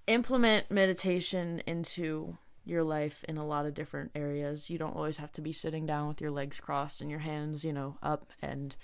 implement 0.06 0.70
meditation 0.70 1.62
into 1.66 2.36
your 2.64 2.82
life 2.84 3.24
in 3.28 3.36
a 3.36 3.46
lot 3.46 3.66
of 3.66 3.74
different 3.74 4.10
areas. 4.14 4.70
You 4.70 4.78
don't 4.78 4.96
always 4.96 5.16
have 5.16 5.32
to 5.32 5.40
be 5.40 5.52
sitting 5.52 5.86
down 5.86 6.08
with 6.08 6.20
your 6.20 6.30
legs 6.30 6.60
crossed 6.60 7.00
and 7.00 7.10
your 7.10 7.20
hands, 7.20 7.64
you 7.64 7.72
know, 7.72 7.96
up 8.02 8.26
and 8.42 8.76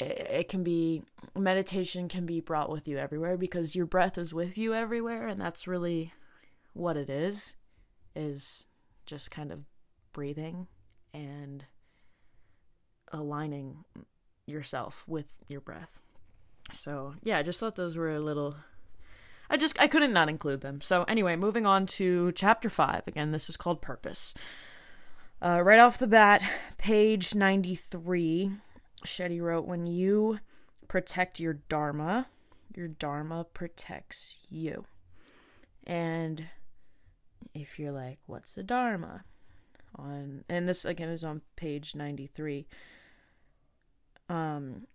it 0.00 0.48
can 0.48 0.62
be 0.62 1.02
meditation 1.36 2.08
can 2.08 2.24
be 2.24 2.40
brought 2.40 2.70
with 2.70 2.86
you 2.86 2.98
everywhere 2.98 3.36
because 3.36 3.74
your 3.74 3.86
breath 3.86 4.16
is 4.16 4.32
with 4.32 4.56
you 4.56 4.72
everywhere 4.72 5.26
and 5.26 5.40
that's 5.40 5.66
really 5.66 6.12
what 6.72 6.96
it 6.96 7.10
is 7.10 7.56
is 8.14 8.68
just 9.06 9.30
kind 9.30 9.50
of 9.50 9.60
breathing 10.12 10.68
and 11.12 11.64
aligning 13.12 13.84
yourself 14.46 15.04
with 15.08 15.26
your 15.48 15.60
breath 15.60 15.98
so 16.72 17.14
yeah 17.22 17.38
i 17.38 17.42
just 17.42 17.60
thought 17.60 17.76
those 17.76 17.96
were 17.96 18.10
a 18.10 18.20
little 18.20 18.56
i 19.48 19.56
just 19.56 19.80
i 19.80 19.88
couldn't 19.88 20.12
not 20.12 20.28
include 20.28 20.60
them 20.60 20.80
so 20.80 21.04
anyway 21.04 21.34
moving 21.36 21.66
on 21.66 21.86
to 21.86 22.32
chapter 22.32 22.68
5 22.68 23.02
again 23.06 23.32
this 23.32 23.48
is 23.48 23.56
called 23.56 23.80
purpose 23.80 24.34
uh, 25.40 25.62
right 25.62 25.78
off 25.78 25.98
the 25.98 26.06
bat 26.06 26.42
page 26.78 27.34
93 27.34 28.52
Shetty 29.04 29.40
wrote, 29.40 29.66
When 29.66 29.86
you 29.86 30.40
protect 30.86 31.40
your 31.40 31.54
Dharma, 31.68 32.26
your 32.74 32.88
Dharma 32.88 33.44
protects 33.44 34.40
you. 34.48 34.84
And 35.86 36.46
if 37.54 37.78
you're 37.78 37.92
like, 37.92 38.18
What's 38.26 38.54
the 38.54 38.62
Dharma? 38.62 39.24
On 39.96 40.44
and 40.48 40.68
this 40.68 40.84
again 40.84 41.08
is 41.08 41.24
on 41.24 41.40
page 41.56 41.94
93. 41.94 42.66
Um 44.28 44.86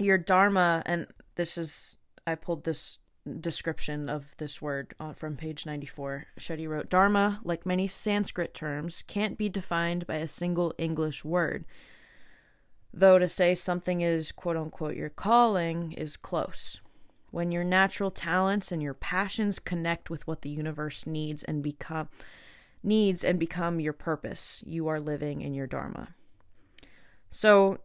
your 0.00 0.18
Dharma, 0.18 0.82
and 0.86 1.06
this 1.36 1.56
is 1.56 1.98
I 2.26 2.34
pulled 2.34 2.64
this 2.64 2.98
description 3.40 4.08
of 4.08 4.34
this 4.38 4.62
word 4.62 4.94
uh, 4.98 5.12
from 5.12 5.36
page 5.36 5.66
94. 5.66 6.26
Shetty 6.38 6.68
wrote 6.68 6.88
Dharma, 6.88 7.40
like 7.44 7.66
many 7.66 7.86
Sanskrit 7.86 8.54
terms, 8.54 9.04
can't 9.06 9.36
be 9.36 9.48
defined 9.48 10.06
by 10.06 10.16
a 10.16 10.28
single 10.28 10.74
English 10.78 11.24
word. 11.24 11.64
Though 12.92 13.18
to 13.18 13.28
say 13.28 13.54
something 13.54 14.00
is 14.00 14.32
quote 14.32 14.56
unquote 14.56 14.96
your 14.96 15.10
calling 15.10 15.92
is 15.92 16.16
close. 16.16 16.80
When 17.30 17.52
your 17.52 17.62
natural 17.62 18.10
talents 18.10 18.72
and 18.72 18.82
your 18.82 18.94
passions 18.94 19.60
connect 19.60 20.10
with 20.10 20.26
what 20.26 20.42
the 20.42 20.50
universe 20.50 21.06
needs 21.06 21.44
and 21.44 21.62
become 21.62 22.08
needs 22.82 23.22
and 23.22 23.38
become 23.38 23.78
your 23.78 23.92
purpose, 23.92 24.64
you 24.66 24.88
are 24.88 24.98
living 24.98 25.40
in 25.40 25.54
your 25.54 25.66
dharma. 25.66 26.14
So 27.28 27.78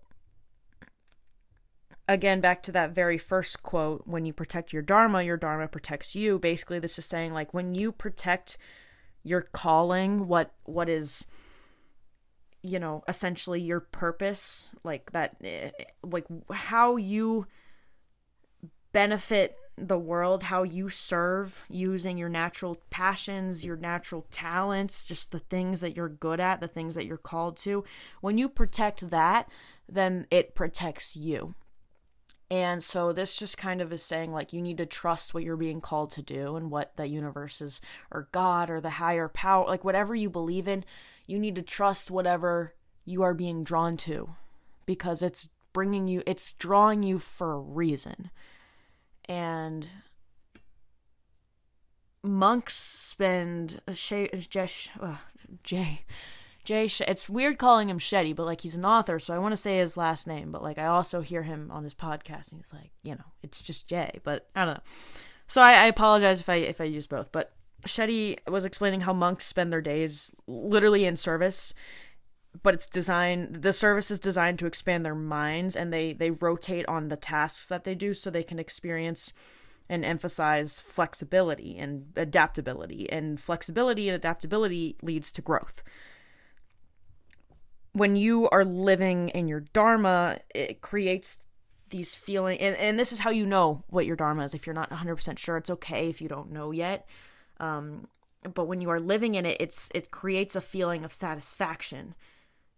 again 2.07 2.41
back 2.41 2.61
to 2.63 2.71
that 2.71 2.91
very 2.91 3.17
first 3.17 3.63
quote 3.63 4.03
when 4.05 4.25
you 4.25 4.33
protect 4.33 4.71
your 4.71 4.81
dharma 4.81 5.23
your 5.23 5.37
dharma 5.37 5.67
protects 5.67 6.15
you. 6.15 6.39
Basically 6.39 6.79
this 6.79 6.99
is 6.99 7.05
saying 7.05 7.33
like 7.33 7.53
when 7.53 7.75
you 7.75 7.91
protect 7.91 8.57
your 9.23 9.41
calling 9.41 10.27
what 10.27 10.53
what 10.63 10.87
is 10.87 11.25
you 12.61 12.79
know 12.79 13.03
essentially 13.07 13.59
your 13.61 13.79
purpose 13.79 14.75
like 14.83 15.11
that 15.11 15.35
eh, 15.43 15.71
like 16.03 16.25
how 16.51 16.95
you 16.95 17.45
benefit 18.91 19.57
the 19.77 19.97
world 19.97 20.43
how 20.43 20.63
you 20.63 20.87
serve 20.87 21.63
using 21.69 22.17
your 22.17 22.29
natural 22.29 22.77
passions 22.89 23.65
your 23.65 23.75
natural 23.75 24.25
talents 24.31 25.05
just 25.05 25.31
the 25.31 25.39
things 25.39 25.81
that 25.81 25.95
you're 25.95 26.07
good 26.07 26.39
at 26.39 26.61
the 26.61 26.67
things 26.67 26.95
that 26.95 27.05
you're 27.05 27.17
called 27.17 27.57
to 27.57 27.83
when 28.21 28.37
you 28.37 28.47
protect 28.47 29.09
that 29.09 29.49
then 29.89 30.25
it 30.31 30.55
protects 30.55 31.15
you 31.15 31.53
and 32.51 32.83
so 32.83 33.11
this 33.11 33.37
just 33.37 33.57
kind 33.57 33.81
of 33.81 33.91
is 33.91 34.03
saying 34.03 34.31
like 34.31 34.53
you 34.53 34.61
need 34.61 34.77
to 34.77 34.85
trust 34.85 35.33
what 35.33 35.43
you're 35.43 35.57
being 35.57 35.81
called 35.81 36.11
to 36.11 36.21
do 36.21 36.55
and 36.55 36.69
what 36.69 36.95
the 36.95 37.07
universe 37.07 37.61
is 37.61 37.81
or 38.11 38.27
god 38.31 38.69
or 38.69 38.79
the 38.79 38.91
higher 38.91 39.27
power 39.27 39.67
like 39.67 39.83
whatever 39.83 40.13
you 40.13 40.29
believe 40.29 40.67
in 40.67 40.83
you 41.27 41.39
need 41.39 41.55
to 41.55 41.61
trust 41.61 42.11
whatever 42.11 42.73
you 43.03 43.23
are 43.23 43.33
being 43.33 43.63
drawn 43.63 43.97
to 43.97 44.35
because 44.85 45.21
it's 45.21 45.49
bringing 45.73 46.07
you 46.07 46.23
it's 46.25 46.53
drawing 46.53 47.03
you 47.03 47.19
for 47.19 47.53
a 47.53 47.59
reason. 47.59 48.31
And 49.27 49.87
monks 52.23 52.75
spend 52.75 53.81
Shay, 53.93 54.29
Jay, 54.49 54.69
uh, 55.01 55.17
Jay 56.65 56.87
Jay 56.87 57.05
it's 57.07 57.29
weird 57.29 57.57
calling 57.57 57.89
him 57.89 57.99
Shetty 57.99 58.35
but 58.35 58.45
like 58.45 58.61
he's 58.61 58.75
an 58.75 58.85
author 58.85 59.19
so 59.19 59.33
I 59.33 59.37
want 59.37 59.53
to 59.53 59.57
say 59.57 59.77
his 59.77 59.95
last 59.95 60.27
name 60.27 60.51
but 60.51 60.63
like 60.63 60.77
I 60.77 60.87
also 60.87 61.21
hear 61.21 61.43
him 61.43 61.69
on 61.71 61.83
his 61.83 61.93
podcast 61.93 62.51
and 62.51 62.59
he's 62.59 62.73
like 62.73 62.91
you 63.03 63.15
know 63.15 63.25
it's 63.43 63.61
just 63.61 63.87
Jay 63.87 64.19
but 64.23 64.49
I 64.55 64.65
don't 64.65 64.75
know. 64.75 64.83
So 65.47 65.61
I, 65.61 65.73
I 65.73 65.85
apologize 65.85 66.39
if 66.39 66.49
I 66.49 66.55
if 66.55 66.81
I 66.81 66.85
use 66.85 67.07
both 67.07 67.31
but 67.31 67.53
Shetty 67.85 68.37
was 68.47 68.65
explaining 68.65 69.01
how 69.01 69.13
monks 69.13 69.45
spend 69.45 69.71
their 69.71 69.81
days 69.81 70.35
literally 70.47 71.05
in 71.05 71.15
service, 71.15 71.73
but 72.63 72.73
it's 72.73 72.87
designed 72.87 73.61
the 73.61 73.73
service 73.73 74.09
is 74.09 74.19
designed 74.19 74.59
to 74.59 74.65
expand 74.65 75.05
their 75.05 75.15
minds 75.15 75.75
and 75.75 75.91
they 75.91 76.13
they 76.13 76.31
rotate 76.31 76.85
on 76.87 77.09
the 77.09 77.17
tasks 77.17 77.67
that 77.67 77.83
they 77.83 77.95
do 77.95 78.13
so 78.13 78.29
they 78.29 78.43
can 78.43 78.59
experience 78.59 79.33
and 79.87 80.03
emphasize 80.03 80.79
flexibility 80.79 81.77
and 81.77 82.07
adaptability 82.15 83.09
and 83.11 83.39
flexibility 83.39 84.09
and 84.09 84.15
adaptability 84.15 84.95
leads 85.03 85.31
to 85.31 85.41
growth 85.41 85.83
when 87.95 88.15
you 88.15 88.49
are 88.49 88.65
living 88.65 89.29
in 89.29 89.47
your 89.47 89.61
dharma 89.61 90.37
it 90.53 90.81
creates 90.81 91.37
these 91.89 92.13
feeling 92.15 92.59
and, 92.59 92.75
and 92.75 92.99
this 92.99 93.11
is 93.11 93.19
how 93.19 93.29
you 93.29 93.45
know 93.45 93.83
what 93.89 94.05
your 94.05 94.15
dharma 94.15 94.43
is 94.43 94.53
if 94.53 94.65
you're 94.65 94.73
not 94.73 94.89
100% 94.89 95.37
sure 95.37 95.57
it's 95.57 95.69
okay 95.69 96.09
if 96.09 96.21
you 96.21 96.27
don't 96.27 96.51
know 96.51 96.71
yet 96.71 97.07
um, 97.59 98.07
but 98.53 98.65
when 98.65 98.81
you 98.81 98.89
are 98.89 98.99
living 98.99 99.35
in 99.35 99.45
it, 99.45 99.57
it's 99.59 99.89
it 99.95 100.11
creates 100.11 100.55
a 100.55 100.61
feeling 100.61 101.03
of 101.03 101.13
satisfaction. 101.13 102.15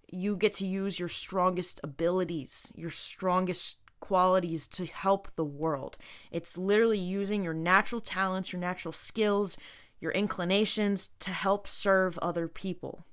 You 0.09 0.37
get 0.37 0.53
to 0.53 0.67
use 0.67 0.99
your 0.99 1.09
strongest 1.09 1.79
abilities, 1.83 2.71
your 2.75 2.89
strongest 2.89 3.77
qualities 3.99 4.67
to 4.69 4.85
help 4.85 5.29
the 5.35 5.43
world. 5.43 5.97
It's 6.31 6.57
literally 6.57 6.99
using 6.99 7.43
your 7.43 7.53
natural 7.53 7.99
talents, 7.99 8.53
your 8.53 8.59
natural 8.59 8.93
skills, 8.93 9.57
your 9.99 10.11
inclinations 10.11 11.09
to 11.19 11.31
help 11.31 11.67
serve 11.67 12.17
other 12.19 12.47
people. 12.47 13.03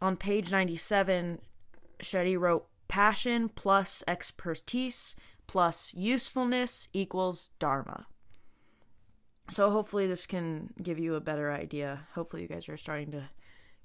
On 0.00 0.16
page 0.16 0.50
97, 0.50 1.40
Shetty 2.02 2.38
wrote 2.38 2.66
passion 2.88 3.48
plus 3.48 4.02
expertise 4.08 5.14
plus 5.46 5.92
usefulness 5.94 6.88
equals 6.92 7.50
dharma. 7.58 8.06
So 9.50 9.70
hopefully 9.70 10.06
this 10.06 10.26
can 10.26 10.72
give 10.80 10.98
you 10.98 11.16
a 11.16 11.20
better 11.20 11.52
idea. 11.52 12.06
Hopefully 12.14 12.42
you 12.42 12.48
guys 12.48 12.68
are 12.68 12.76
starting 12.76 13.10
to 13.10 13.30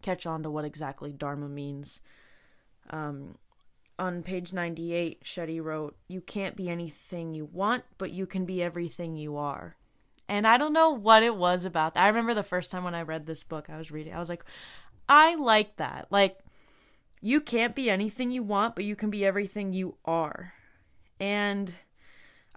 catch 0.01 0.25
on 0.25 0.43
to 0.43 0.51
what 0.51 0.65
exactly 0.65 1.11
Dharma 1.11 1.49
means. 1.49 2.01
Um, 2.91 3.37
on 3.97 4.21
page 4.21 4.53
98, 4.53 5.23
Shetty 5.23 5.61
wrote, 5.61 5.97
You 6.07 6.21
can't 6.21 6.55
be 6.55 6.69
anything 6.69 7.33
you 7.33 7.45
want, 7.45 7.83
but 7.97 8.11
you 8.11 8.27
can 8.27 8.45
be 8.45 8.61
everything 8.61 9.15
you 9.15 9.37
are. 9.37 9.75
And 10.27 10.45
I 10.45 10.57
don't 10.57 10.73
know 10.73 10.91
what 10.91 11.23
it 11.23 11.35
was 11.35 11.65
about 11.65 11.93
that. 11.93 12.03
I 12.03 12.07
remember 12.07 12.33
the 12.33 12.43
first 12.43 12.71
time 12.71 12.83
when 12.83 12.95
I 12.95 13.01
read 13.01 13.25
this 13.25 13.43
book, 13.43 13.69
I 13.69 13.77
was 13.77 13.91
reading, 13.91 14.13
I 14.13 14.19
was 14.19 14.29
like, 14.29 14.43
I 15.07 15.35
like 15.35 15.77
that. 15.77 16.07
Like, 16.09 16.39
you 17.21 17.41
can't 17.41 17.75
be 17.75 17.89
anything 17.89 18.31
you 18.31 18.43
want, 18.43 18.75
but 18.75 18.85
you 18.85 18.95
can 18.95 19.09
be 19.09 19.25
everything 19.25 19.73
you 19.73 19.95
are. 20.05 20.53
And 21.19 21.73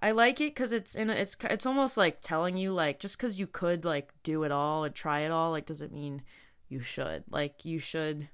I 0.01 0.11
like 0.11 0.39
it 0.39 0.55
because 0.55 0.71
it's 0.71 0.95
in 0.95 1.09
a, 1.09 1.13
it's 1.13 1.35
it's 1.43 1.65
almost 1.65 1.97
like 1.97 2.21
telling 2.21 2.55
you 2.57 2.73
like 2.73 2.99
just 2.99 3.17
because 3.17 3.39
you 3.39 3.47
could 3.47 3.83
like 3.83 4.11
do 4.23 4.43
it 4.43 4.51
all 4.51 4.85
and 4.85 4.95
try 4.95 5.21
it 5.21 5.31
all 5.31 5.51
like 5.51 5.65
doesn't 5.65 5.93
mean 5.93 6.21
you 6.69 6.81
should 6.81 7.23
like 7.29 7.65
you 7.65 7.79
should 7.79 8.29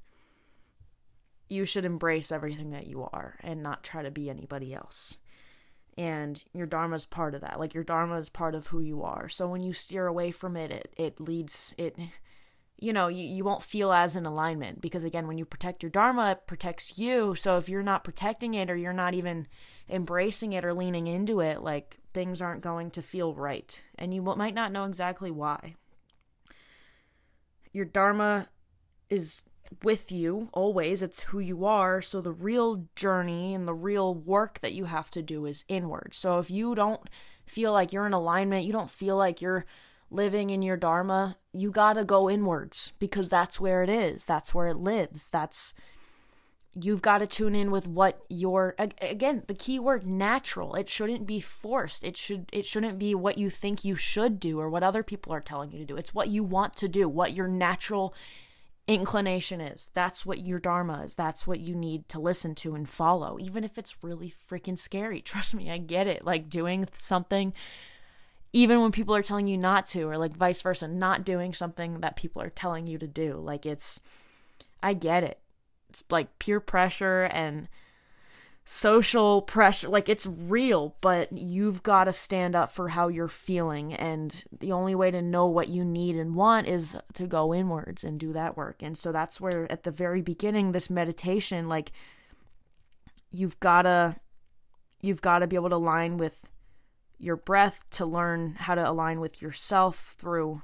you 1.49 1.65
should 1.65 1.85
embrace 1.85 2.31
everything 2.31 2.69
that 2.69 2.87
you 2.87 3.01
are 3.11 3.39
and 3.41 3.63
not 3.63 3.83
try 3.83 4.03
to 4.03 4.11
be 4.11 4.29
anybody 4.29 4.73
else 4.73 5.17
and 5.97 6.43
your 6.53 6.67
dharma 6.67 6.97
is 6.97 7.05
part 7.05 7.33
of 7.33 7.41
that 7.41 7.59
like 7.59 7.73
your 7.73 7.83
dharma 7.83 8.19
is 8.19 8.29
part 8.29 8.53
of 8.53 8.67
who 8.67 8.79
you 8.79 9.01
are 9.01 9.27
so 9.27 9.47
when 9.47 9.63
you 9.63 9.73
steer 9.73 10.05
away 10.05 10.29
from 10.29 10.55
it 10.55 10.69
it, 10.69 10.93
it 10.97 11.19
leads 11.19 11.73
it 11.77 11.97
you 12.77 12.91
know 12.91 13.07
you, 13.07 13.23
you 13.23 13.43
won't 13.43 13.63
feel 13.63 13.91
as 13.91 14.15
in 14.15 14.25
alignment 14.25 14.81
because 14.81 15.03
again 15.03 15.27
when 15.27 15.37
you 15.37 15.45
protect 15.45 15.81
your 15.81 15.89
dharma 15.89 16.31
it 16.31 16.47
protects 16.47 16.97
you 16.97 17.35
so 17.35 17.57
if 17.57 17.69
you're 17.69 17.83
not 17.83 18.03
protecting 18.03 18.53
it 18.53 18.69
or 18.69 18.75
you're 18.75 18.93
not 18.93 19.13
even 19.13 19.47
embracing 19.89 20.53
it 20.53 20.65
or 20.65 20.73
leaning 20.73 21.07
into 21.07 21.39
it, 21.39 21.61
like 21.61 21.99
things 22.13 22.41
aren't 22.41 22.61
going 22.61 22.91
to 22.91 23.01
feel 23.01 23.33
right. 23.35 23.83
And 23.97 24.13
you 24.13 24.21
might 24.21 24.55
not 24.55 24.71
know 24.71 24.85
exactly 24.85 25.31
why. 25.31 25.75
Your 27.71 27.85
Dharma 27.85 28.49
is 29.09 29.43
with 29.83 30.11
you 30.11 30.49
always, 30.53 31.01
it's 31.01 31.21
who 31.21 31.39
you 31.39 31.65
are. 31.65 32.01
So 32.01 32.21
the 32.21 32.31
real 32.31 32.85
journey 32.95 33.53
and 33.53 33.67
the 33.67 33.73
real 33.73 34.13
work 34.13 34.59
that 34.61 34.73
you 34.73 34.85
have 34.85 35.09
to 35.11 35.21
do 35.21 35.45
is 35.45 35.65
inward. 35.67 36.13
So 36.13 36.39
if 36.39 36.49
you 36.49 36.75
don't 36.75 37.01
feel 37.45 37.73
like 37.73 37.91
you're 37.91 38.07
in 38.07 38.13
alignment, 38.13 38.65
you 38.65 38.71
don't 38.71 38.89
feel 38.89 39.17
like 39.17 39.41
you're 39.41 39.65
living 40.09 40.49
in 40.49 40.61
your 40.61 40.77
Dharma, 40.77 41.37
you 41.51 41.71
gotta 41.71 42.03
go 42.03 42.29
inwards 42.29 42.93
because 42.99 43.29
that's 43.29 43.59
where 43.59 43.83
it 43.83 43.89
is. 43.89 44.25
That's 44.25 44.53
where 44.53 44.67
it 44.67 44.77
lives. 44.77 45.29
That's 45.29 45.73
you've 46.77 47.01
got 47.01 47.19
to 47.19 47.27
tune 47.27 47.55
in 47.55 47.71
with 47.71 47.87
what 47.87 48.19
your 48.27 48.75
again 49.01 49.43
the 49.47 49.53
key 49.53 49.79
word 49.79 50.05
natural 50.05 50.75
it 50.75 50.89
shouldn't 50.89 51.25
be 51.25 51.39
forced 51.39 52.03
it 52.03 52.17
should 52.17 52.49
it 52.51 52.65
shouldn't 52.65 52.99
be 52.99 53.15
what 53.15 53.37
you 53.37 53.49
think 53.49 53.85
you 53.85 53.95
should 53.95 54.41
do 54.41 54.59
or 54.59 54.69
what 54.69 54.83
other 54.83 55.01
people 55.01 55.31
are 55.31 55.39
telling 55.39 55.71
you 55.71 55.79
to 55.79 55.85
do 55.85 55.95
it's 55.95 56.13
what 56.13 56.27
you 56.27 56.43
want 56.43 56.75
to 56.75 56.89
do 56.89 57.07
what 57.07 57.31
your 57.31 57.47
natural 57.47 58.13
inclination 58.87 59.61
is. 59.61 59.91
That's 59.93 60.25
what 60.25 60.45
your 60.45 60.59
dharma 60.59 61.03
is. 61.03 61.15
That's 61.15 61.47
what 61.47 61.59
you 61.59 61.75
need 61.75 62.07
to 62.09 62.19
listen 62.19 62.55
to 62.55 62.75
and 62.75 62.87
follow, 62.87 63.37
even 63.39 63.63
if 63.63 63.77
it's 63.77 64.03
really 64.03 64.31
freaking 64.31 64.77
scary. 64.77 65.21
Trust 65.25 65.55
me, 65.55 65.69
I 65.69 65.77
get 65.77 66.07
it. 66.07 66.25
Like 66.25 66.49
doing 66.49 66.87
something, 66.95 67.53
even 68.55 68.79
when 68.79 68.93
people 68.93 69.13
are 69.13 69.21
telling 69.21 69.47
you 69.47 69.57
not 69.57 69.85
to, 69.85 70.03
or 70.03 70.17
like 70.17 70.33
vice 70.33 70.61
versa, 70.61 70.87
not 70.87 71.25
doing 71.25 71.53
something 71.53 71.99
that 71.99 72.15
people 72.15 72.41
are 72.41 72.49
telling 72.49 72.87
you 72.87 72.97
to 72.97 73.05
do. 73.05 73.33
Like 73.33 73.65
it's, 73.65 73.99
I 74.81 74.93
get 74.93 75.23
it. 75.23 75.39
It's 75.89 76.05
like 76.09 76.39
peer 76.39 76.61
pressure 76.61 77.23
and 77.25 77.67
social 78.67 79.43
pressure 79.43 79.87
like 79.89 80.09
it's 80.09 80.25
real 80.25 80.95
but 80.99 81.31
you've 81.31 81.83
got 81.83 82.05
to 82.05 82.11
stand 82.11 82.55
up 82.55 82.71
for 82.71 82.89
how 82.89 83.07
you're 83.07 83.27
feeling 83.27 83.93
and 83.93 84.43
the 84.59 84.71
only 84.71 84.95
way 84.95 85.11
to 85.11 85.21
know 85.21 85.45
what 85.45 85.69
you 85.69 85.85
need 85.85 86.15
and 86.15 86.33
want 86.33 86.65
is 86.65 86.97
to 87.13 87.27
go 87.27 87.53
inwards 87.53 88.03
and 88.03 88.19
do 88.19 88.33
that 88.33 88.57
work 88.57 88.77
and 88.81 88.97
so 88.97 89.11
that's 89.11 89.39
where 89.39 89.71
at 89.71 89.83
the 89.83 89.91
very 89.91 90.19
beginning 90.19 90.71
this 90.71 90.89
meditation 90.89 91.69
like 91.69 91.91
you've 93.29 93.59
got 93.59 93.83
to 93.83 94.15
you've 94.99 95.21
got 95.21 95.39
to 95.39 95.45
be 95.45 95.55
able 95.55 95.69
to 95.69 95.75
align 95.75 96.17
with 96.17 96.43
your 97.17 97.35
breath 97.35 97.83
to 97.91 98.05
learn 98.05 98.55
how 98.59 98.75
to 98.75 98.89
align 98.89 99.19
with 99.19 99.41
yourself 99.41 100.15
through 100.17 100.61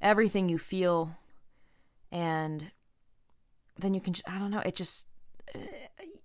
everything 0.00 0.48
you 0.48 0.58
feel 0.58 1.16
and 2.12 2.70
then 3.78 3.94
you 3.94 4.00
can 4.00 4.14
I 4.26 4.38
don't 4.38 4.50
know 4.50 4.62
it 4.64 4.76
just 4.76 5.06
uh, 5.54 5.58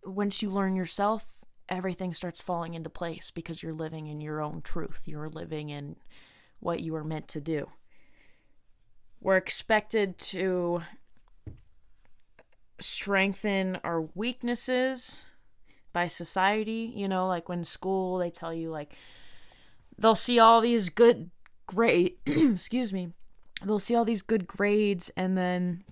once 0.09 0.41
you 0.41 0.49
learn 0.49 0.75
yourself, 0.75 1.45
everything 1.67 2.13
starts 2.13 2.41
falling 2.41 2.73
into 2.73 2.89
place 2.89 3.31
because 3.31 3.61
you're 3.61 3.73
living 3.73 4.07
in 4.07 4.21
your 4.21 4.41
own 4.41 4.61
truth. 4.61 5.03
You're 5.05 5.29
living 5.29 5.69
in 5.69 5.97
what 6.59 6.81
you 6.81 6.95
are 6.95 7.03
meant 7.03 7.27
to 7.29 7.41
do. 7.41 7.69
We're 9.21 9.37
expected 9.37 10.17
to 10.17 10.81
strengthen 12.79 13.77
our 13.83 14.01
weaknesses 14.01 15.25
by 15.93 16.07
society. 16.07 16.91
You 16.95 17.07
know, 17.07 17.27
like 17.27 17.49
when 17.49 17.63
school, 17.63 18.17
they 18.17 18.29
tell 18.29 18.53
you, 18.53 18.69
like, 18.69 18.95
they'll 19.99 20.15
see 20.15 20.39
all 20.39 20.61
these 20.61 20.89
good 20.89 21.29
grade, 21.67 22.15
excuse 22.25 22.91
me, 22.93 23.11
they'll 23.63 23.79
see 23.79 23.95
all 23.95 24.05
these 24.05 24.21
good 24.21 24.47
grades 24.47 25.09
and 25.15 25.37
then 25.37 25.83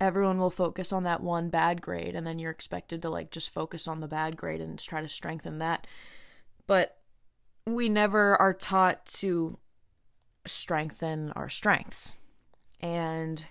everyone 0.00 0.38
will 0.38 0.50
focus 0.50 0.92
on 0.92 1.04
that 1.04 1.22
one 1.22 1.48
bad 1.48 1.80
grade 1.80 2.14
and 2.14 2.26
then 2.26 2.38
you're 2.38 2.50
expected 2.50 3.00
to 3.00 3.08
like 3.08 3.30
just 3.30 3.50
focus 3.50 3.86
on 3.86 4.00
the 4.00 4.08
bad 4.08 4.36
grade 4.36 4.60
and 4.60 4.78
try 4.78 5.00
to 5.00 5.08
strengthen 5.08 5.58
that. 5.58 5.86
But 6.66 6.98
we 7.66 7.88
never 7.88 8.36
are 8.40 8.52
taught 8.52 9.06
to 9.06 9.58
strengthen 10.46 11.30
our 11.32 11.48
strengths. 11.48 12.16
And 12.80 13.46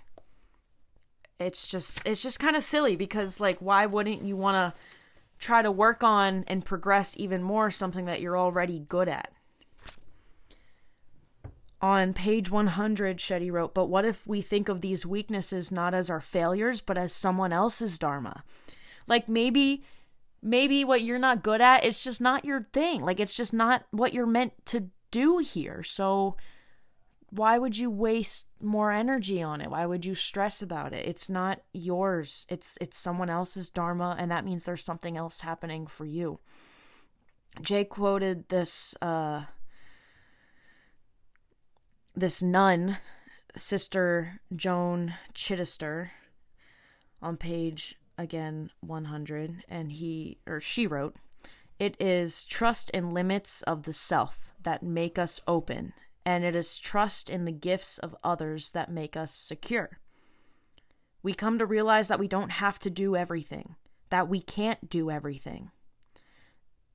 it's 1.40 1.66
just 1.66 2.00
it's 2.06 2.22
just 2.22 2.38
kind 2.38 2.54
of 2.54 2.62
silly 2.62 2.94
because 2.94 3.40
like 3.40 3.58
why 3.58 3.86
wouldn't 3.86 4.22
you 4.22 4.36
want 4.36 4.54
to 4.54 4.78
try 5.40 5.62
to 5.62 5.72
work 5.72 6.04
on 6.04 6.44
and 6.46 6.64
progress 6.64 7.16
even 7.18 7.42
more 7.42 7.70
something 7.70 8.04
that 8.04 8.20
you're 8.20 8.38
already 8.38 8.78
good 8.78 9.08
at 9.08 9.33
on 11.84 12.14
page 12.14 12.50
100, 12.50 13.18
Shetty 13.18 13.52
wrote, 13.52 13.74
But 13.74 13.90
what 13.90 14.06
if 14.06 14.26
we 14.26 14.40
think 14.40 14.70
of 14.70 14.80
these 14.80 15.04
weaknesses 15.04 15.70
not 15.70 15.92
as 15.92 16.08
our 16.08 16.22
failures, 16.22 16.80
but 16.80 16.96
as 16.96 17.12
someone 17.12 17.52
else's 17.52 17.98
dharma? 17.98 18.42
Like 19.06 19.28
maybe, 19.28 19.84
maybe 20.42 20.82
what 20.82 21.02
you're 21.02 21.18
not 21.18 21.42
good 21.42 21.60
at, 21.60 21.84
it's 21.84 22.02
just 22.02 22.22
not 22.22 22.46
your 22.46 22.66
thing. 22.72 23.02
Like 23.02 23.20
it's 23.20 23.34
just 23.34 23.52
not 23.52 23.84
what 23.90 24.14
you're 24.14 24.24
meant 24.24 24.54
to 24.64 24.88
do 25.10 25.38
here. 25.38 25.82
So 25.82 26.38
why 27.28 27.58
would 27.58 27.76
you 27.76 27.90
waste 27.90 28.48
more 28.62 28.90
energy 28.90 29.42
on 29.42 29.60
it? 29.60 29.70
Why 29.70 29.84
would 29.84 30.06
you 30.06 30.14
stress 30.14 30.62
about 30.62 30.94
it? 30.94 31.06
It's 31.06 31.28
not 31.28 31.60
yours. 31.74 32.46
It's 32.48 32.78
it's 32.80 32.96
someone 32.96 33.28
else's 33.28 33.68
dharma 33.68 34.16
and 34.18 34.30
that 34.30 34.46
means 34.46 34.64
there's 34.64 34.82
something 34.82 35.18
else 35.18 35.40
happening 35.40 35.86
for 35.86 36.06
you. 36.06 36.40
Jay 37.60 37.84
quoted 37.84 38.48
this 38.48 38.94
uh 39.02 39.42
this 42.16 42.42
nun, 42.42 42.98
Sister 43.56 44.40
Joan 44.54 45.14
Chittister, 45.34 46.10
on 47.20 47.36
page 47.36 47.96
again 48.16 48.70
100, 48.80 49.64
and 49.68 49.92
he 49.92 50.38
or 50.46 50.60
she 50.60 50.86
wrote, 50.86 51.16
It 51.78 51.96
is 51.98 52.44
trust 52.44 52.90
in 52.90 53.12
limits 53.12 53.62
of 53.62 53.82
the 53.82 53.92
self 53.92 54.52
that 54.62 54.82
make 54.82 55.18
us 55.18 55.40
open, 55.48 55.92
and 56.24 56.44
it 56.44 56.54
is 56.54 56.78
trust 56.78 57.28
in 57.28 57.44
the 57.44 57.52
gifts 57.52 57.98
of 57.98 58.16
others 58.22 58.70
that 58.70 58.90
make 58.90 59.16
us 59.16 59.34
secure. 59.34 59.98
We 61.22 61.34
come 61.34 61.58
to 61.58 61.66
realize 61.66 62.08
that 62.08 62.20
we 62.20 62.28
don't 62.28 62.50
have 62.50 62.78
to 62.80 62.90
do 62.90 63.16
everything, 63.16 63.74
that 64.10 64.28
we 64.28 64.40
can't 64.40 64.88
do 64.88 65.10
everything. 65.10 65.70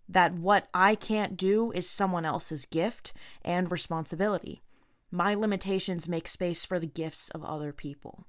That 0.07 0.33
what 0.33 0.67
I 0.73 0.95
can't 0.95 1.35
do 1.35 1.71
is 1.71 1.89
someone 1.89 2.25
else's 2.25 2.65
gift 2.65 3.13
and 3.43 3.71
responsibility 3.71 4.61
my 5.11 5.33
limitations 5.33 6.07
make 6.07 6.27
space 6.27 6.65
for 6.65 6.79
the 6.79 6.87
gifts 6.87 7.29
of 7.29 7.43
other 7.43 7.71
people. 7.73 8.25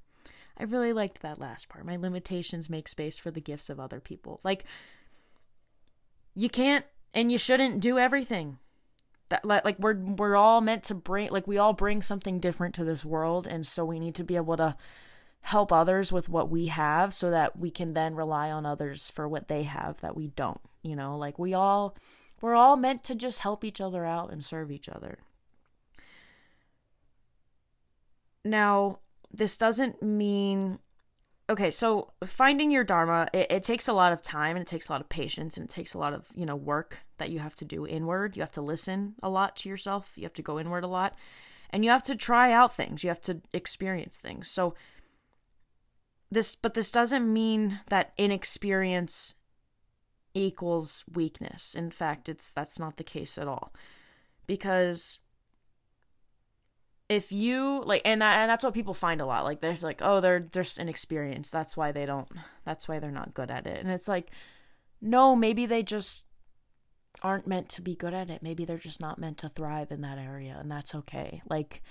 I 0.57 0.65
really 0.65 0.93
liked 0.93 1.23
that 1.23 1.41
last 1.41 1.69
part. 1.69 1.87
My 1.87 1.97
limitations 1.97 2.69
make 2.69 2.89
space 2.89 3.19
for 3.19 3.31
the 3.31 3.41
gifts 3.41 3.71
of 3.71 3.81
other 3.81 4.01
people. 4.01 4.41
Like, 4.45 4.65
you 6.35 6.49
can't 6.49 6.85
and 7.15 7.33
you 7.33 7.39
shouldn't 7.39 7.81
do 7.81 7.99
everything. 7.99 8.59
That 9.31 9.45
like 9.45 9.79
we're 9.79 9.97
we're 9.97 10.37
all 10.37 10.61
meant 10.61 10.83
to 10.85 10.95
bring 10.95 11.31
like 11.31 11.47
we 11.47 11.57
all 11.57 11.73
bring 11.73 12.03
something 12.03 12.41
different 12.41 12.75
to 12.75 12.85
this 12.85 13.05
world, 13.05 13.47
and 13.47 13.65
so 13.65 13.85
we 13.85 14.01
need 14.01 14.17
to 14.17 14.25
be 14.25 14.37
able 14.37 14.57
to 14.57 14.77
help 15.43 15.73
others 15.73 16.13
with 16.13 16.29
what 16.29 16.51
we 16.51 16.67
have, 16.67 17.15
so 17.15 17.31
that 17.31 17.57
we 17.57 17.71
can 17.71 17.95
then 17.95 18.17
rely 18.17 18.51
on 18.51 18.67
others 18.67 19.11
for 19.15 19.29
what 19.29 19.49
they 19.49 19.63
have 19.63 20.01
that 20.01 20.17
we 20.17 20.29
don't. 20.29 20.61
You 20.83 20.97
know, 20.97 21.17
like 21.17 21.39
we 21.39 21.55
all 21.55 21.97
we're 22.41 22.57
all 22.57 22.77
meant 22.77 23.05
to 23.05 23.15
just 23.15 23.39
help 23.41 23.65
each 23.65 23.81
other 23.81 24.05
out 24.05 24.33
and 24.33 24.45
serve 24.45 24.73
each 24.73 24.89
other. 24.89 25.19
Now, 28.45 29.01
this 29.33 29.57
doesn't 29.57 30.03
mean 30.03 30.79
okay 31.49 31.71
so 31.71 32.13
finding 32.25 32.71
your 32.71 32.85
dharma 32.85 33.29
it, 33.33 33.51
it, 33.51 33.63
takes 33.65 33.89
a 33.89 33.93
lot 33.93 34.13
of 34.13 34.23
time 34.23 34.55
and 34.55 34.63
it 34.63 34.69
takes 34.69 34.89
a 34.89 34.93
lot 34.93 35.01
of 35.01 35.09
patience 35.09 35.57
and 35.57 35.65
it 35.65 35.71
takes 35.71 35.95
a 35.95 35.99
lot 35.99 36.13
of 36.13 36.29
you 36.37 36.47
know 36.47 36.55
work 36.55 36.99
that 37.21 37.31
you 37.31 37.39
have 37.39 37.55
to 37.55 37.65
do 37.65 37.87
inward. 37.87 38.37
You 38.37 38.43
have 38.43 38.51
to 38.53 38.63
listen 38.63 39.15
a 39.23 39.29
lot 39.29 39.55
to 39.57 39.69
yourself. 39.69 40.15
You 40.17 40.25
have 40.25 40.33
to 40.35 40.43
go 40.43 40.59
inward 40.59 40.83
a 40.83 40.89
lot 40.89 41.15
and 41.71 41.85
you 41.85 41.91
have 41.91 42.03
to 42.05 42.17
try 42.17 42.51
out 42.51 42.75
things. 42.75 43.05
You 43.05 43.11
have 43.11 43.21
to 43.23 43.41
experience 43.53 44.19
things. 44.19 44.51
So 44.51 44.75
this 46.31 46.57
but 46.57 46.75
this 46.75 46.91
doesn't 46.91 47.33
mean 47.33 47.81
that 47.89 48.13
inexperience 48.17 49.35
equals 50.35 51.05
weakness. 51.13 51.75
In 51.75 51.91
fact 51.91 52.29
it's 52.29 52.51
that's 52.53 52.79
not 52.79 52.97
the 52.97 53.05
case 53.05 53.39
at 53.39 53.47
all 53.47 53.73
because 54.47 55.21
if 57.11 57.33
you 57.33 57.83
like 57.85 58.03
and 58.05 58.23
that 58.23 58.37
and 58.37 58.49
that's 58.49 58.63
what 58.63 58.73
people 58.73 58.95
find 58.95 59.21
a 59.21 59.27
lot. 59.27 59.43
Like 59.45 59.61
there's 59.61 59.83
like 59.83 60.01
oh 60.01 60.21
they're 60.21 60.39
just 60.39 60.79
inexperienced. 60.79 61.51
That's 61.51 61.77
why 61.77 61.91
they 61.91 62.07
don't 62.07 62.29
that's 62.65 62.87
why 62.87 63.01
they're 63.01 63.11
not 63.11 63.35
good 63.35 63.51
at 63.51 63.67
it. 63.67 63.81
And 63.81 63.91
it's 63.91 64.07
like 64.07 64.31
no 65.03 65.35
maybe 65.35 65.67
they 65.67 65.83
just 65.83 66.27
aren't 67.21 67.49
meant 67.49 67.69
to 67.71 67.83
be 67.83 67.97
good 67.97 68.15
at 68.15 68.31
it. 68.31 68.45
Maybe 68.45 68.65
they're 68.65 68.79
just 68.79 69.01
not 69.01 69.19
meant 69.19 69.39
to 69.39 69.49
thrive 69.49 69.91
in 69.91 70.03
that 70.03 70.19
area 70.19 70.57
and 70.61 70.71
that's 70.71 70.95
okay. 70.95 71.43
Like 71.51 71.83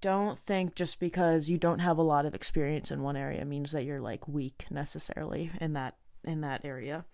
don't 0.00 0.36
think 0.36 0.74
just 0.74 0.98
because 0.98 1.48
you 1.48 1.56
don't 1.56 1.78
have 1.78 1.98
a 1.98 2.02
lot 2.02 2.26
of 2.26 2.34
experience 2.34 2.90
in 2.90 3.02
one 3.02 3.16
area 3.16 3.44
means 3.44 3.70
that 3.70 3.84
you're 3.84 4.00
like 4.00 4.26
weak 4.26 4.64
necessarily 4.68 5.52
in 5.60 5.74
that 5.74 5.94
in 6.24 6.40
that 6.40 6.64
area. 6.64 7.04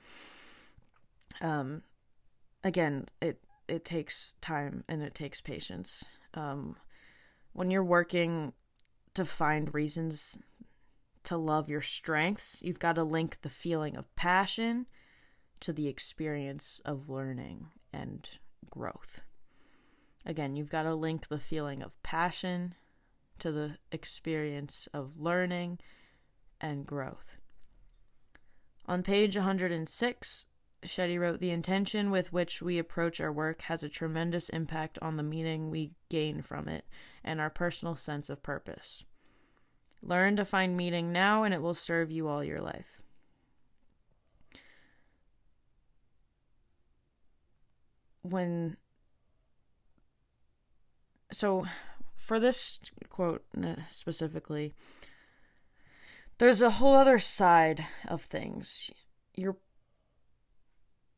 Um 1.43 1.83
again 2.65 3.05
it 3.21 3.45
it 3.69 3.85
takes 3.85 4.37
time 4.41 4.85
and 4.89 5.03
it 5.03 5.15
takes 5.15 5.43
patience. 5.43 6.03
Um 6.33 6.77
when 7.57 7.71
you're 7.71 7.83
working 7.83 8.53
to 9.15 9.25
find 9.25 9.73
reasons 9.73 10.37
to 11.25 11.39
love 11.39 11.71
your 11.71 11.81
strengths, 11.81 12.61
you've 12.63 12.79
got 12.79 12.97
to 12.97 13.03
link 13.03 13.39
the 13.41 13.49
feeling 13.49 13.97
of 13.97 14.15
passion 14.15 14.85
to 15.61 15.73
the 15.73 15.89
experience 15.89 16.83
of 16.85 17.09
learning 17.09 17.69
and 17.95 18.29
growth. 18.69 19.21
Again, 20.27 20.55
you've 20.55 20.69
got 20.69 20.83
to 20.83 20.95
link 20.95 21.29
the 21.29 21.39
feeling 21.39 21.83
of 21.83 22.01
passion 22.03 22.75
to 23.39 23.51
the 23.51 23.79
experience 23.91 24.87
of 24.93 25.19
learning 25.19 25.79
and 26.61 26.85
growth. 26.85 27.39
On 28.85 29.03
page 29.03 29.35
106, 29.35 30.47
Shetty 30.85 31.19
wrote, 31.19 31.41
The 31.41 31.51
intention 31.51 32.11
with 32.11 32.35
which 32.35 32.61
we 32.61 32.79
approach 32.79 33.19
our 33.19 33.33
work 33.33 33.63
has 33.63 33.83
a 33.83 33.89
tremendous 33.89 34.51
impact 34.51 34.99
on 35.01 35.17
the 35.17 35.23
meaning 35.23 35.71
we 35.71 35.93
gain 36.11 36.43
from 36.43 36.69
it 36.69 36.85
and 37.27 37.41
our 37.41 37.51
personal 37.51 37.97
sense 37.97 38.31
of 38.31 38.43
purpose. 38.43 39.05
Learn 40.03 40.37
to 40.37 40.45
find 40.45 40.77
meaning 40.77 41.13
now, 41.13 41.43
and 41.43 41.53
it 41.53 41.61
will 41.61 41.75
serve 41.75 42.11
you 42.11 42.29
all 42.29 42.45
your 42.45 42.61
life. 42.61 43.01
When. 48.23 48.77
So, 51.33 51.67
for 52.17 52.39
this 52.39 52.81
quote 53.11 53.45
uh, 53.63 53.75
specifically, 53.89 54.75
there's 56.39 56.63
a 56.63 56.71
whole 56.71 56.95
other 56.95 57.19
side 57.19 57.87
of 58.07 58.23
things. 58.23 58.91
Your 59.35 59.57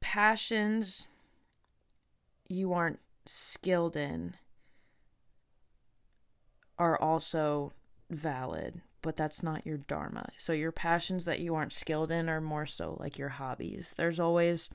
passions 0.01 1.09
you 2.49 2.73
aren't 2.73 3.01
skilled 3.27 3.97
in 3.97 4.35
are 6.79 7.01
also 7.01 7.73
valid, 8.11 8.81
but 9.03 9.17
that's 9.17 9.43
not 9.43 9.67
your 9.67 9.79
dharma. 9.79 10.29
So 10.37 10.53
your 10.53 10.73
passions 10.73 11.25
that 11.25 11.41
you 11.41 11.55
aren't 11.55 11.73
skilled 11.73 12.11
in 12.11 12.29
are 12.29 12.41
more 12.41 12.67
so 12.67 12.97
like 13.01 13.19
your 13.19 13.31
hobbies. 13.31 13.95
There's 13.97 14.21
always 14.21 14.71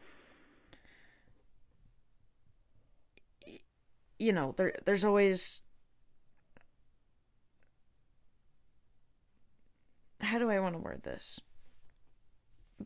you 4.19 4.31
know, 4.31 4.53
there 4.57 4.73
there's 4.85 5.03
always 5.03 5.63
how 10.21 10.39
do 10.39 10.49
I 10.49 10.59
want 10.59 10.75
to 10.75 10.79
word 10.79 11.03
this? 11.03 11.39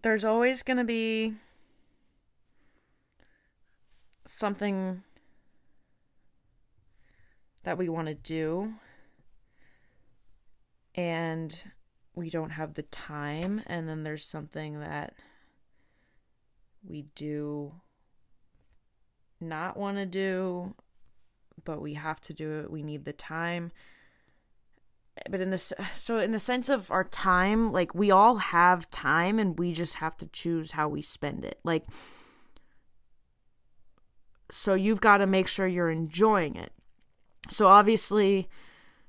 There's 0.01 0.25
always 0.25 0.63
going 0.63 0.77
to 0.77 0.83
be 0.83 1.35
something 4.25 5.03
that 7.63 7.77
we 7.77 7.89
want 7.89 8.07
to 8.07 8.13
do 8.13 8.73
and 10.97 11.63
we 12.13 12.29
don't 12.29 12.49
have 12.49 12.73
the 12.73 12.81
time 12.83 13.61
and 13.67 13.87
then 13.87 14.03
there's 14.03 14.25
something 14.25 14.81
that 14.81 15.13
we 16.83 17.05
do 17.15 17.71
not 19.39 19.77
want 19.77 19.97
to 19.97 20.05
do 20.05 20.73
but 21.63 21.81
we 21.81 21.95
have 21.95 22.21
to 22.21 22.33
do 22.33 22.59
it. 22.59 22.71
We 22.71 22.81
need 22.81 23.03
the 23.03 23.13
time. 23.13 23.71
But 25.29 25.41
in 25.41 25.49
this 25.49 25.73
so 25.93 26.19
in 26.19 26.31
the 26.31 26.39
sense 26.39 26.69
of 26.69 26.91
our 26.91 27.03
time 27.03 27.71
like 27.71 27.95
we 27.95 28.11
all 28.11 28.35
have 28.37 28.89
time 28.91 29.39
and 29.39 29.57
we 29.57 29.73
just 29.73 29.95
have 29.95 30.15
to 30.17 30.27
choose 30.27 30.71
how 30.71 30.87
we 30.87 31.01
spend 31.01 31.43
it. 31.43 31.59
Like 31.63 31.85
so 34.49 34.75
you've 34.75 35.01
got 35.01 35.17
to 35.17 35.27
make 35.27 35.47
sure 35.47 35.67
you're 35.67 35.89
enjoying 35.89 36.55
it. 36.55 36.71
So 37.49 37.67
obviously 37.67 38.47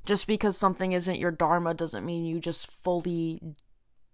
just 0.09 0.27
because 0.27 0.57
something 0.57 0.93
isn't 0.93 1.19
your 1.19 1.31
dharma 1.31 1.75
doesn't 1.75 2.07
mean 2.07 2.25
you 2.25 2.41
just 2.41 2.67
fully 2.67 3.43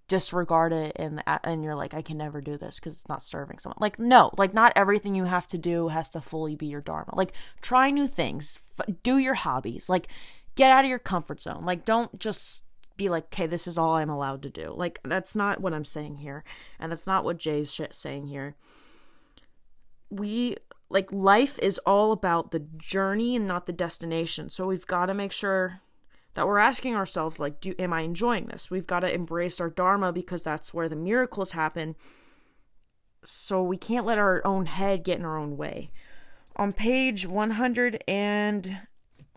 disregard 0.08 0.72
it 0.72 0.90
and 0.96 1.22
and 1.44 1.62
you're 1.62 1.76
like 1.76 1.94
I 1.94 2.02
can 2.02 2.18
never 2.18 2.40
do 2.40 2.58
this 2.58 2.80
cuz 2.80 2.94
it's 2.94 3.08
not 3.08 3.22
serving 3.22 3.60
someone. 3.60 3.78
Like 3.80 3.96
no, 4.00 4.32
like 4.36 4.52
not 4.52 4.72
everything 4.74 5.14
you 5.14 5.26
have 5.26 5.46
to 5.48 5.56
do 5.56 5.88
has 5.88 6.10
to 6.10 6.20
fully 6.20 6.56
be 6.56 6.66
your 6.66 6.80
dharma. 6.80 7.14
Like 7.14 7.32
try 7.62 7.90
new 7.90 8.08
things, 8.08 8.58
f- 8.76 8.92
do 9.04 9.18
your 9.18 9.34
hobbies. 9.34 9.88
Like 9.88 10.08
get 10.56 10.72
out 10.72 10.84
of 10.84 10.90
your 10.90 10.98
comfort 10.98 11.40
zone. 11.40 11.64
Like 11.64 11.84
don't 11.84 12.18
just 12.18 12.64
be 12.96 13.08
like, 13.08 13.26
"Okay, 13.26 13.46
this 13.46 13.68
is 13.68 13.78
all 13.78 13.94
I'm 13.94 14.10
allowed 14.10 14.42
to 14.42 14.50
do." 14.50 14.74
Like 14.76 14.98
that's 15.04 15.36
not 15.36 15.60
what 15.60 15.72
I'm 15.72 15.84
saying 15.84 16.16
here, 16.16 16.42
and 16.80 16.90
that's 16.90 17.06
not 17.06 17.24
what 17.24 17.38
Jay's 17.38 17.70
shit 17.72 17.94
saying 17.94 18.26
here. 18.26 18.56
We 20.10 20.56
like 20.90 21.12
life 21.12 21.56
is 21.60 21.78
all 21.86 22.10
about 22.10 22.50
the 22.50 22.66
journey 22.76 23.36
and 23.36 23.46
not 23.46 23.66
the 23.66 23.72
destination. 23.72 24.50
So 24.50 24.66
we've 24.66 24.86
got 24.86 25.06
to 25.06 25.14
make 25.14 25.32
sure 25.32 25.80
that 26.34 26.46
we're 26.46 26.58
asking 26.58 26.94
ourselves 26.94 27.38
like, 27.38 27.60
"Do 27.60 27.74
am 27.78 27.92
I 27.92 28.02
enjoying 28.02 28.46
this?" 28.46 28.70
We've 28.70 28.86
got 28.86 29.00
to 29.00 29.12
embrace 29.12 29.60
our 29.60 29.70
dharma 29.70 30.12
because 30.12 30.42
that's 30.42 30.74
where 30.74 30.88
the 30.88 30.96
miracles 30.96 31.52
happen. 31.52 31.96
So 33.24 33.62
we 33.62 33.76
can't 33.76 34.06
let 34.06 34.18
our 34.18 34.46
own 34.46 34.66
head 34.66 35.02
get 35.02 35.18
in 35.18 35.24
our 35.24 35.38
own 35.38 35.56
way. 35.56 35.90
On 36.56 36.72
page 36.72 37.26
100 37.26 38.04
and 38.06 38.86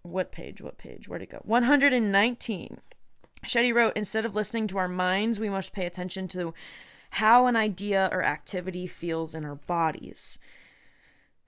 what 0.03 0.31
page? 0.31 0.62
What 0.62 0.77
page? 0.77 1.07
Where'd 1.07 1.21
it 1.21 1.29
go? 1.29 1.41
119. 1.43 2.81
Shetty 3.45 3.73
wrote, 3.73 3.93
instead 3.95 4.25
of 4.25 4.36
listening 4.36 4.67
to 4.67 4.77
our 4.77 4.88
minds, 4.88 5.39
we 5.39 5.49
must 5.49 5.73
pay 5.73 5.86
attention 5.86 6.27
to 6.29 6.53
how 7.12 7.45
an 7.47 7.55
idea 7.55 8.10
or 8.12 8.23
activity 8.23 8.88
feels 8.88 9.36
in 9.36 9.45
our 9.45 9.55
bodies. 9.55 10.38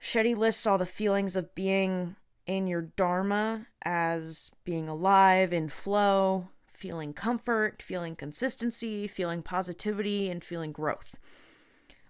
Shetty 0.00 0.36
lists 0.36 0.66
all 0.66 0.78
the 0.78 0.86
feelings 0.86 1.36
of 1.36 1.54
being 1.54 2.16
in 2.50 2.66
your 2.66 2.82
dharma 2.82 3.64
as 3.84 4.50
being 4.64 4.88
alive, 4.88 5.52
in 5.52 5.68
flow, 5.68 6.48
feeling 6.66 7.12
comfort, 7.12 7.80
feeling 7.80 8.16
consistency, 8.16 9.06
feeling 9.06 9.40
positivity, 9.40 10.28
and 10.28 10.42
feeling 10.42 10.72
growth. 10.72 11.16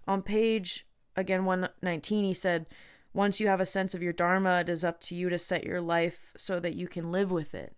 On 0.07 0.23
page, 0.23 0.87
again, 1.15 1.45
119, 1.45 2.23
he 2.23 2.33
said, 2.33 2.65
once 3.13 3.39
you 3.39 3.47
have 3.47 3.61
a 3.61 3.67
sense 3.67 3.93
of 3.93 4.01
your 4.01 4.13
Dharma, 4.13 4.61
it 4.61 4.69
is 4.69 4.83
up 4.83 4.99
to 5.01 5.15
you 5.15 5.29
to 5.29 5.37
set 5.37 5.63
your 5.63 5.79
life 5.79 6.33
so 6.35 6.59
that 6.59 6.73
you 6.73 6.87
can 6.87 7.11
live 7.11 7.29
with 7.29 7.53
it. 7.53 7.75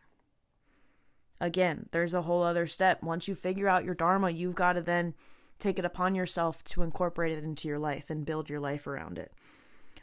Again, 1.41 1.89
there's 1.91 2.13
a 2.13 2.21
whole 2.21 2.43
other 2.43 2.65
step. 2.65 3.03
Once 3.03 3.27
you 3.27 3.35
figure 3.35 3.67
out 3.67 3.83
your 3.83 3.95
Dharma, 3.95 4.29
you've 4.29 4.55
got 4.55 4.73
to 4.73 4.81
then 4.81 5.15
take 5.59 5.77
it 5.77 5.83
upon 5.83 6.15
yourself 6.15 6.63
to 6.63 6.81
incorporate 6.81 7.37
it 7.37 7.43
into 7.43 7.67
your 7.67 7.79
life 7.79 8.09
and 8.09 8.25
build 8.25 8.49
your 8.49 8.61
life 8.61 8.87
around 8.87 9.17
it. 9.17 9.33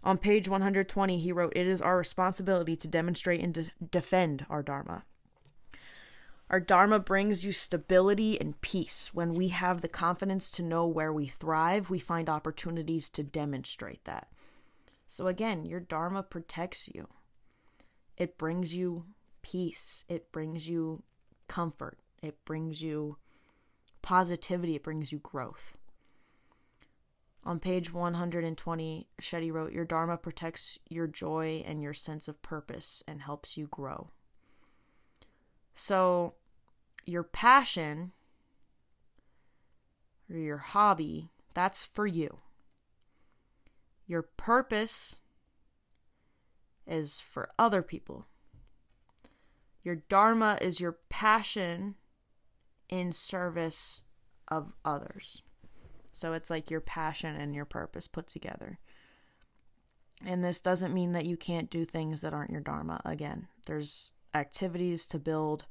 On 0.03 0.17
page 0.17 0.49
120, 0.49 1.19
he 1.19 1.33
wrote, 1.33 1.53
It 1.55 1.67
is 1.67 1.83
our 1.83 1.99
responsibility 1.99 2.75
to 2.77 2.89
demonstrate 2.89 3.43
and 3.43 3.55
de- 3.55 3.71
defend 3.91 4.47
our 4.49 4.63
Dharma. 4.63 5.05
Our 6.49 6.59
Dharma 6.59 6.99
brings 6.99 7.45
you 7.45 7.53
stability 7.53 8.41
and 8.41 8.61
peace. 8.61 9.11
When 9.13 9.35
we 9.35 9.49
have 9.49 9.83
the 9.83 9.89
confidence 9.89 10.51
to 10.53 10.63
know 10.63 10.87
where 10.87 11.13
we 11.13 11.27
thrive, 11.27 11.91
we 11.91 11.99
find 11.99 12.29
opportunities 12.29 13.09
to 13.11 13.23
demonstrate 13.23 14.05
that. 14.05 14.29
So 15.07 15.27
again, 15.27 15.65
your 15.65 15.81
Dharma 15.81 16.23
protects 16.23 16.89
you. 16.89 17.09
It 18.17 18.39
brings 18.39 18.75
you 18.75 19.05
peace. 19.43 20.05
It 20.09 20.33
brings 20.33 20.69
you 20.69 21.03
comfort. 21.47 21.99
It 22.23 22.45
brings 22.45 22.83
you 22.83 23.17
positivity. 24.03 24.75
It 24.77 24.83
brings 24.83 25.13
you 25.13 25.19
growth. 25.19 25.77
On 27.44 27.59
page 27.59 27.92
120, 27.92 29.09
Shetty 29.20 29.53
wrote, 29.53 29.72
Your 29.72 29.85
Dharma 29.85 30.16
protects 30.18 30.79
your 30.88 31.07
joy 31.07 31.64
and 31.66 31.83
your 31.83 31.94
sense 31.94 32.29
of 32.29 32.42
purpose 32.42 33.03
and 33.09 33.22
helps 33.22 33.57
you 33.57 33.66
grow. 33.66 34.11
So, 35.74 36.35
your 37.07 37.22
passion 37.22 38.12
or 40.31 40.37
your 40.37 40.59
hobby, 40.59 41.31
that's 41.55 41.87
for 41.87 42.07
you. 42.07 42.38
Your 44.07 44.22
purpose 44.22 45.18
is 46.87 47.20
for 47.20 47.50
other 47.59 47.81
people. 47.81 48.26
Your 49.83 49.96
dharma 49.96 50.59
is 50.61 50.81
your 50.81 50.98
passion 51.09 51.94
in 52.88 53.12
service 53.12 54.03
of 54.48 54.72
others. 54.85 55.42
So 56.12 56.33
it's 56.33 56.51
like 56.51 56.70
your 56.70 56.81
passion 56.81 57.37
and 57.37 57.55
your 57.55 57.64
purpose 57.64 58.09
put 58.09 58.27
together. 58.27 58.79
And 60.25 60.44
this 60.44 60.61
doesn't 60.61 60.94
mean 60.94 61.12
that 61.12 61.27
you 61.27 61.37
can't 61.37 61.70
do 61.70 61.85
things 61.85 62.20
that 62.20 62.35
aren't 62.35 62.51
your 62.51 62.61
dharma. 62.61 63.01
Again, 63.05 63.49
there's 63.66 64.12
activities 64.35 65.07
to 65.09 65.18
build 65.18 65.64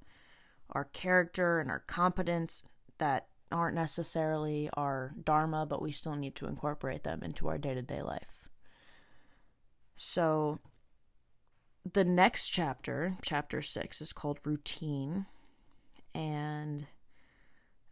our 0.71 0.85
character 0.85 1.59
and 1.59 1.69
our 1.69 1.79
competence 1.79 2.63
that 2.97 3.27
aren't 3.51 3.75
necessarily 3.75 4.69
our 4.73 5.13
dharma, 5.23 5.65
but 5.65 5.81
we 5.81 5.91
still 5.91 6.15
need 6.15 6.35
to 6.35 6.47
incorporate 6.47 7.03
them 7.03 7.21
into 7.23 7.47
our 7.47 7.57
day 7.57 7.73
to 7.73 7.81
day 7.81 8.01
life. 8.01 8.47
So, 9.95 10.59
the 11.91 12.03
next 12.03 12.49
chapter, 12.49 13.17
chapter 13.21 13.61
six, 13.61 14.01
is 14.01 14.13
called 14.13 14.39
Routine. 14.43 15.25
And 16.13 16.87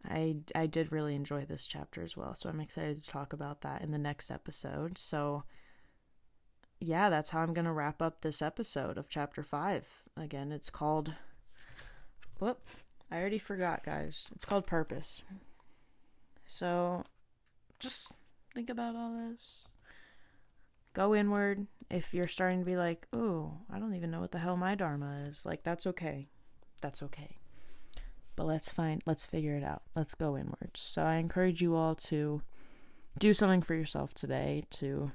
I, 0.04 0.36
I 0.54 0.66
did 0.66 0.92
really 0.92 1.14
enjoy 1.14 1.44
this 1.44 1.66
chapter 1.66 2.02
as 2.02 2.16
well. 2.16 2.34
So, 2.34 2.48
I'm 2.48 2.60
excited 2.60 3.02
to 3.02 3.10
talk 3.10 3.32
about 3.32 3.62
that 3.62 3.82
in 3.82 3.90
the 3.90 3.98
next 3.98 4.30
episode. 4.30 4.98
So, 4.98 5.44
yeah, 6.80 7.10
that's 7.10 7.30
how 7.30 7.40
I'm 7.40 7.54
going 7.54 7.64
to 7.64 7.72
wrap 7.72 8.00
up 8.00 8.20
this 8.20 8.40
episode 8.40 8.98
of 8.98 9.08
chapter 9.08 9.42
five. 9.42 10.04
Again, 10.16 10.52
it's 10.52 10.70
called. 10.70 11.14
Whoop. 12.38 12.60
I 13.10 13.16
already 13.18 13.38
forgot, 13.38 13.84
guys. 13.84 14.28
It's 14.34 14.44
called 14.44 14.66
Purpose. 14.66 15.22
So 16.46 17.04
just 17.78 18.12
think 18.54 18.70
about 18.70 18.94
all 18.94 19.12
this. 19.12 19.66
Go 20.92 21.14
inward. 21.14 21.66
If 21.90 22.12
you're 22.12 22.28
starting 22.28 22.60
to 22.60 22.64
be 22.66 22.76
like, 22.76 23.06
oh, 23.12 23.58
I 23.72 23.78
don't 23.78 23.94
even 23.94 24.10
know 24.10 24.20
what 24.20 24.32
the 24.32 24.38
hell 24.38 24.56
my 24.56 24.74
Dharma 24.74 25.24
is, 25.28 25.46
like, 25.46 25.62
that's 25.62 25.86
okay. 25.86 26.28
That's 26.82 27.02
okay. 27.02 27.38
But 28.38 28.46
let's 28.46 28.72
find, 28.72 29.02
let's 29.04 29.26
figure 29.26 29.56
it 29.56 29.64
out. 29.64 29.82
Let's 29.94 30.14
go 30.14 30.36
inward. 30.36 30.70
So 30.74 31.02
I 31.02 31.16
encourage 31.16 31.60
you 31.60 31.74
all 31.74 31.94
to 31.96 32.40
do 33.18 33.34
something 33.34 33.62
for 33.62 33.74
yourself 33.74 34.14
today 34.14 34.62
to 34.70 35.10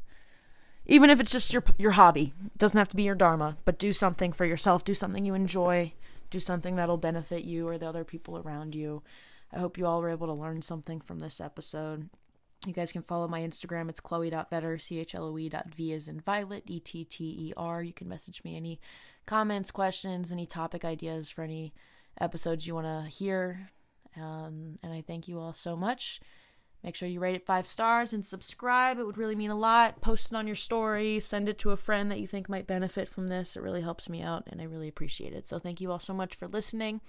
even 0.86 1.10
if 1.10 1.22
it's 1.22 1.32
just 1.32 1.54
your 1.54 1.64
your 1.78 1.92
hobby 1.92 2.34
it 2.46 2.58
doesn't 2.58 2.78
have 2.78 2.90
to 2.90 2.98
be 2.98 3.04
your 3.04 3.16
dharma 3.16 3.56
but 3.64 3.80
do 3.80 3.94
something 3.94 4.34
for 4.34 4.44
yourself 4.44 4.84
do 4.84 4.94
something 4.94 5.24
you 5.24 5.34
enjoy 5.34 5.94
do 6.30 6.38
something 6.38 6.76
that'll 6.76 6.98
benefit 6.98 7.46
you 7.46 7.66
or 7.66 7.78
the 7.78 7.88
other 7.88 8.04
people 8.04 8.38
around 8.38 8.76
you 8.76 9.02
I 9.54 9.60
hope 9.60 9.78
you 9.78 9.86
all 9.86 10.02
were 10.02 10.10
able 10.10 10.28
to 10.28 10.34
learn 10.34 10.62
something 10.62 11.00
from 11.00 11.20
this 11.20 11.40
episode. 11.40 12.10
You 12.66 12.74
guys 12.74 12.92
can 12.92 13.04
follow 13.04 13.28
my 13.28 13.42
Instagram. 13.42 13.88
It's 13.90 14.00
chloe.vetter, 14.00 14.82
C-H-L-O-E 14.82 15.50
dot 15.50 15.74
V 15.76 15.94
as 15.94 16.08
in 16.08 16.20
violet, 16.22 16.64
E-T-T-E-R. 16.66 17.84
You 17.84 17.94
can 17.94 18.10
message 18.10 18.44
me 18.44 18.58
any 18.58 18.80
comments, 19.28 19.70
questions, 19.70 20.32
any 20.32 20.46
topic 20.46 20.84
ideas 20.84 21.30
for 21.30 21.44
any 21.44 21.74
episodes 22.20 22.68
you 22.68 22.76
want 22.76 22.88
to 22.88 23.10
hear. 23.10 23.70
Um, 24.16 24.78
and 24.84 24.94
I 24.94 25.02
thank 25.02 25.28
you 25.28 25.40
all 25.40 25.54
so 25.54 25.76
much. 25.76 26.20
Make 26.84 26.96
sure 26.96 27.08
you 27.08 27.22
rate 27.22 27.36
it 27.36 27.46
five 27.46 27.66
stars 27.66 28.12
and 28.12 28.26
subscribe. 28.26 29.00
It 29.00 29.06
would 29.06 29.18
really 29.18 29.36
mean 29.36 29.50
a 29.50 29.56
lot. 29.56 30.02
Post 30.02 30.32
it 30.32 30.36
on 30.36 30.48
your 30.48 30.56
story. 30.56 31.20
Send 31.22 31.48
it 31.48 31.58
to 31.60 31.72
a 31.72 31.78
friend 31.78 32.12
that 32.12 32.20
you 32.20 32.28
think 32.28 32.50
might 32.50 32.68
benefit 32.68 33.08
from 33.08 33.30
this. 33.30 33.56
It 33.56 33.64
really 33.64 33.82
helps 33.82 34.10
me 34.10 34.22
out, 34.22 34.44
and 34.48 34.60
I 34.62 34.66
really 34.66 34.90
appreciate 34.90 35.34
it. 35.34 35.48
So, 35.48 35.60
thank 35.60 35.80
you 35.80 35.92
all 35.92 36.00
so 36.00 36.14
much 36.14 36.36
for 36.36 36.48
listening. 36.48 37.00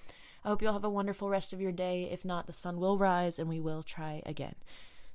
I 0.44 0.48
hope 0.48 0.62
you 0.62 0.68
all 0.68 0.74
have 0.74 0.84
a 0.84 0.90
wonderful 0.90 1.28
rest 1.28 1.52
of 1.52 1.60
your 1.60 1.72
day. 1.72 2.08
If 2.12 2.24
not, 2.24 2.46
the 2.46 2.52
sun 2.52 2.78
will 2.78 2.98
rise 2.98 3.38
and 3.38 3.48
we 3.48 3.60
will 3.60 3.82
try 3.82 4.22
again. 4.26 4.54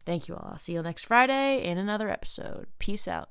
Thank 0.05 0.27
you 0.27 0.35
all. 0.35 0.49
I'll 0.51 0.57
see 0.57 0.73
you 0.73 0.81
next 0.81 1.05
Friday 1.05 1.63
in 1.63 1.77
another 1.77 2.09
episode. 2.09 2.65
Peace 2.79 3.07
out. 3.07 3.29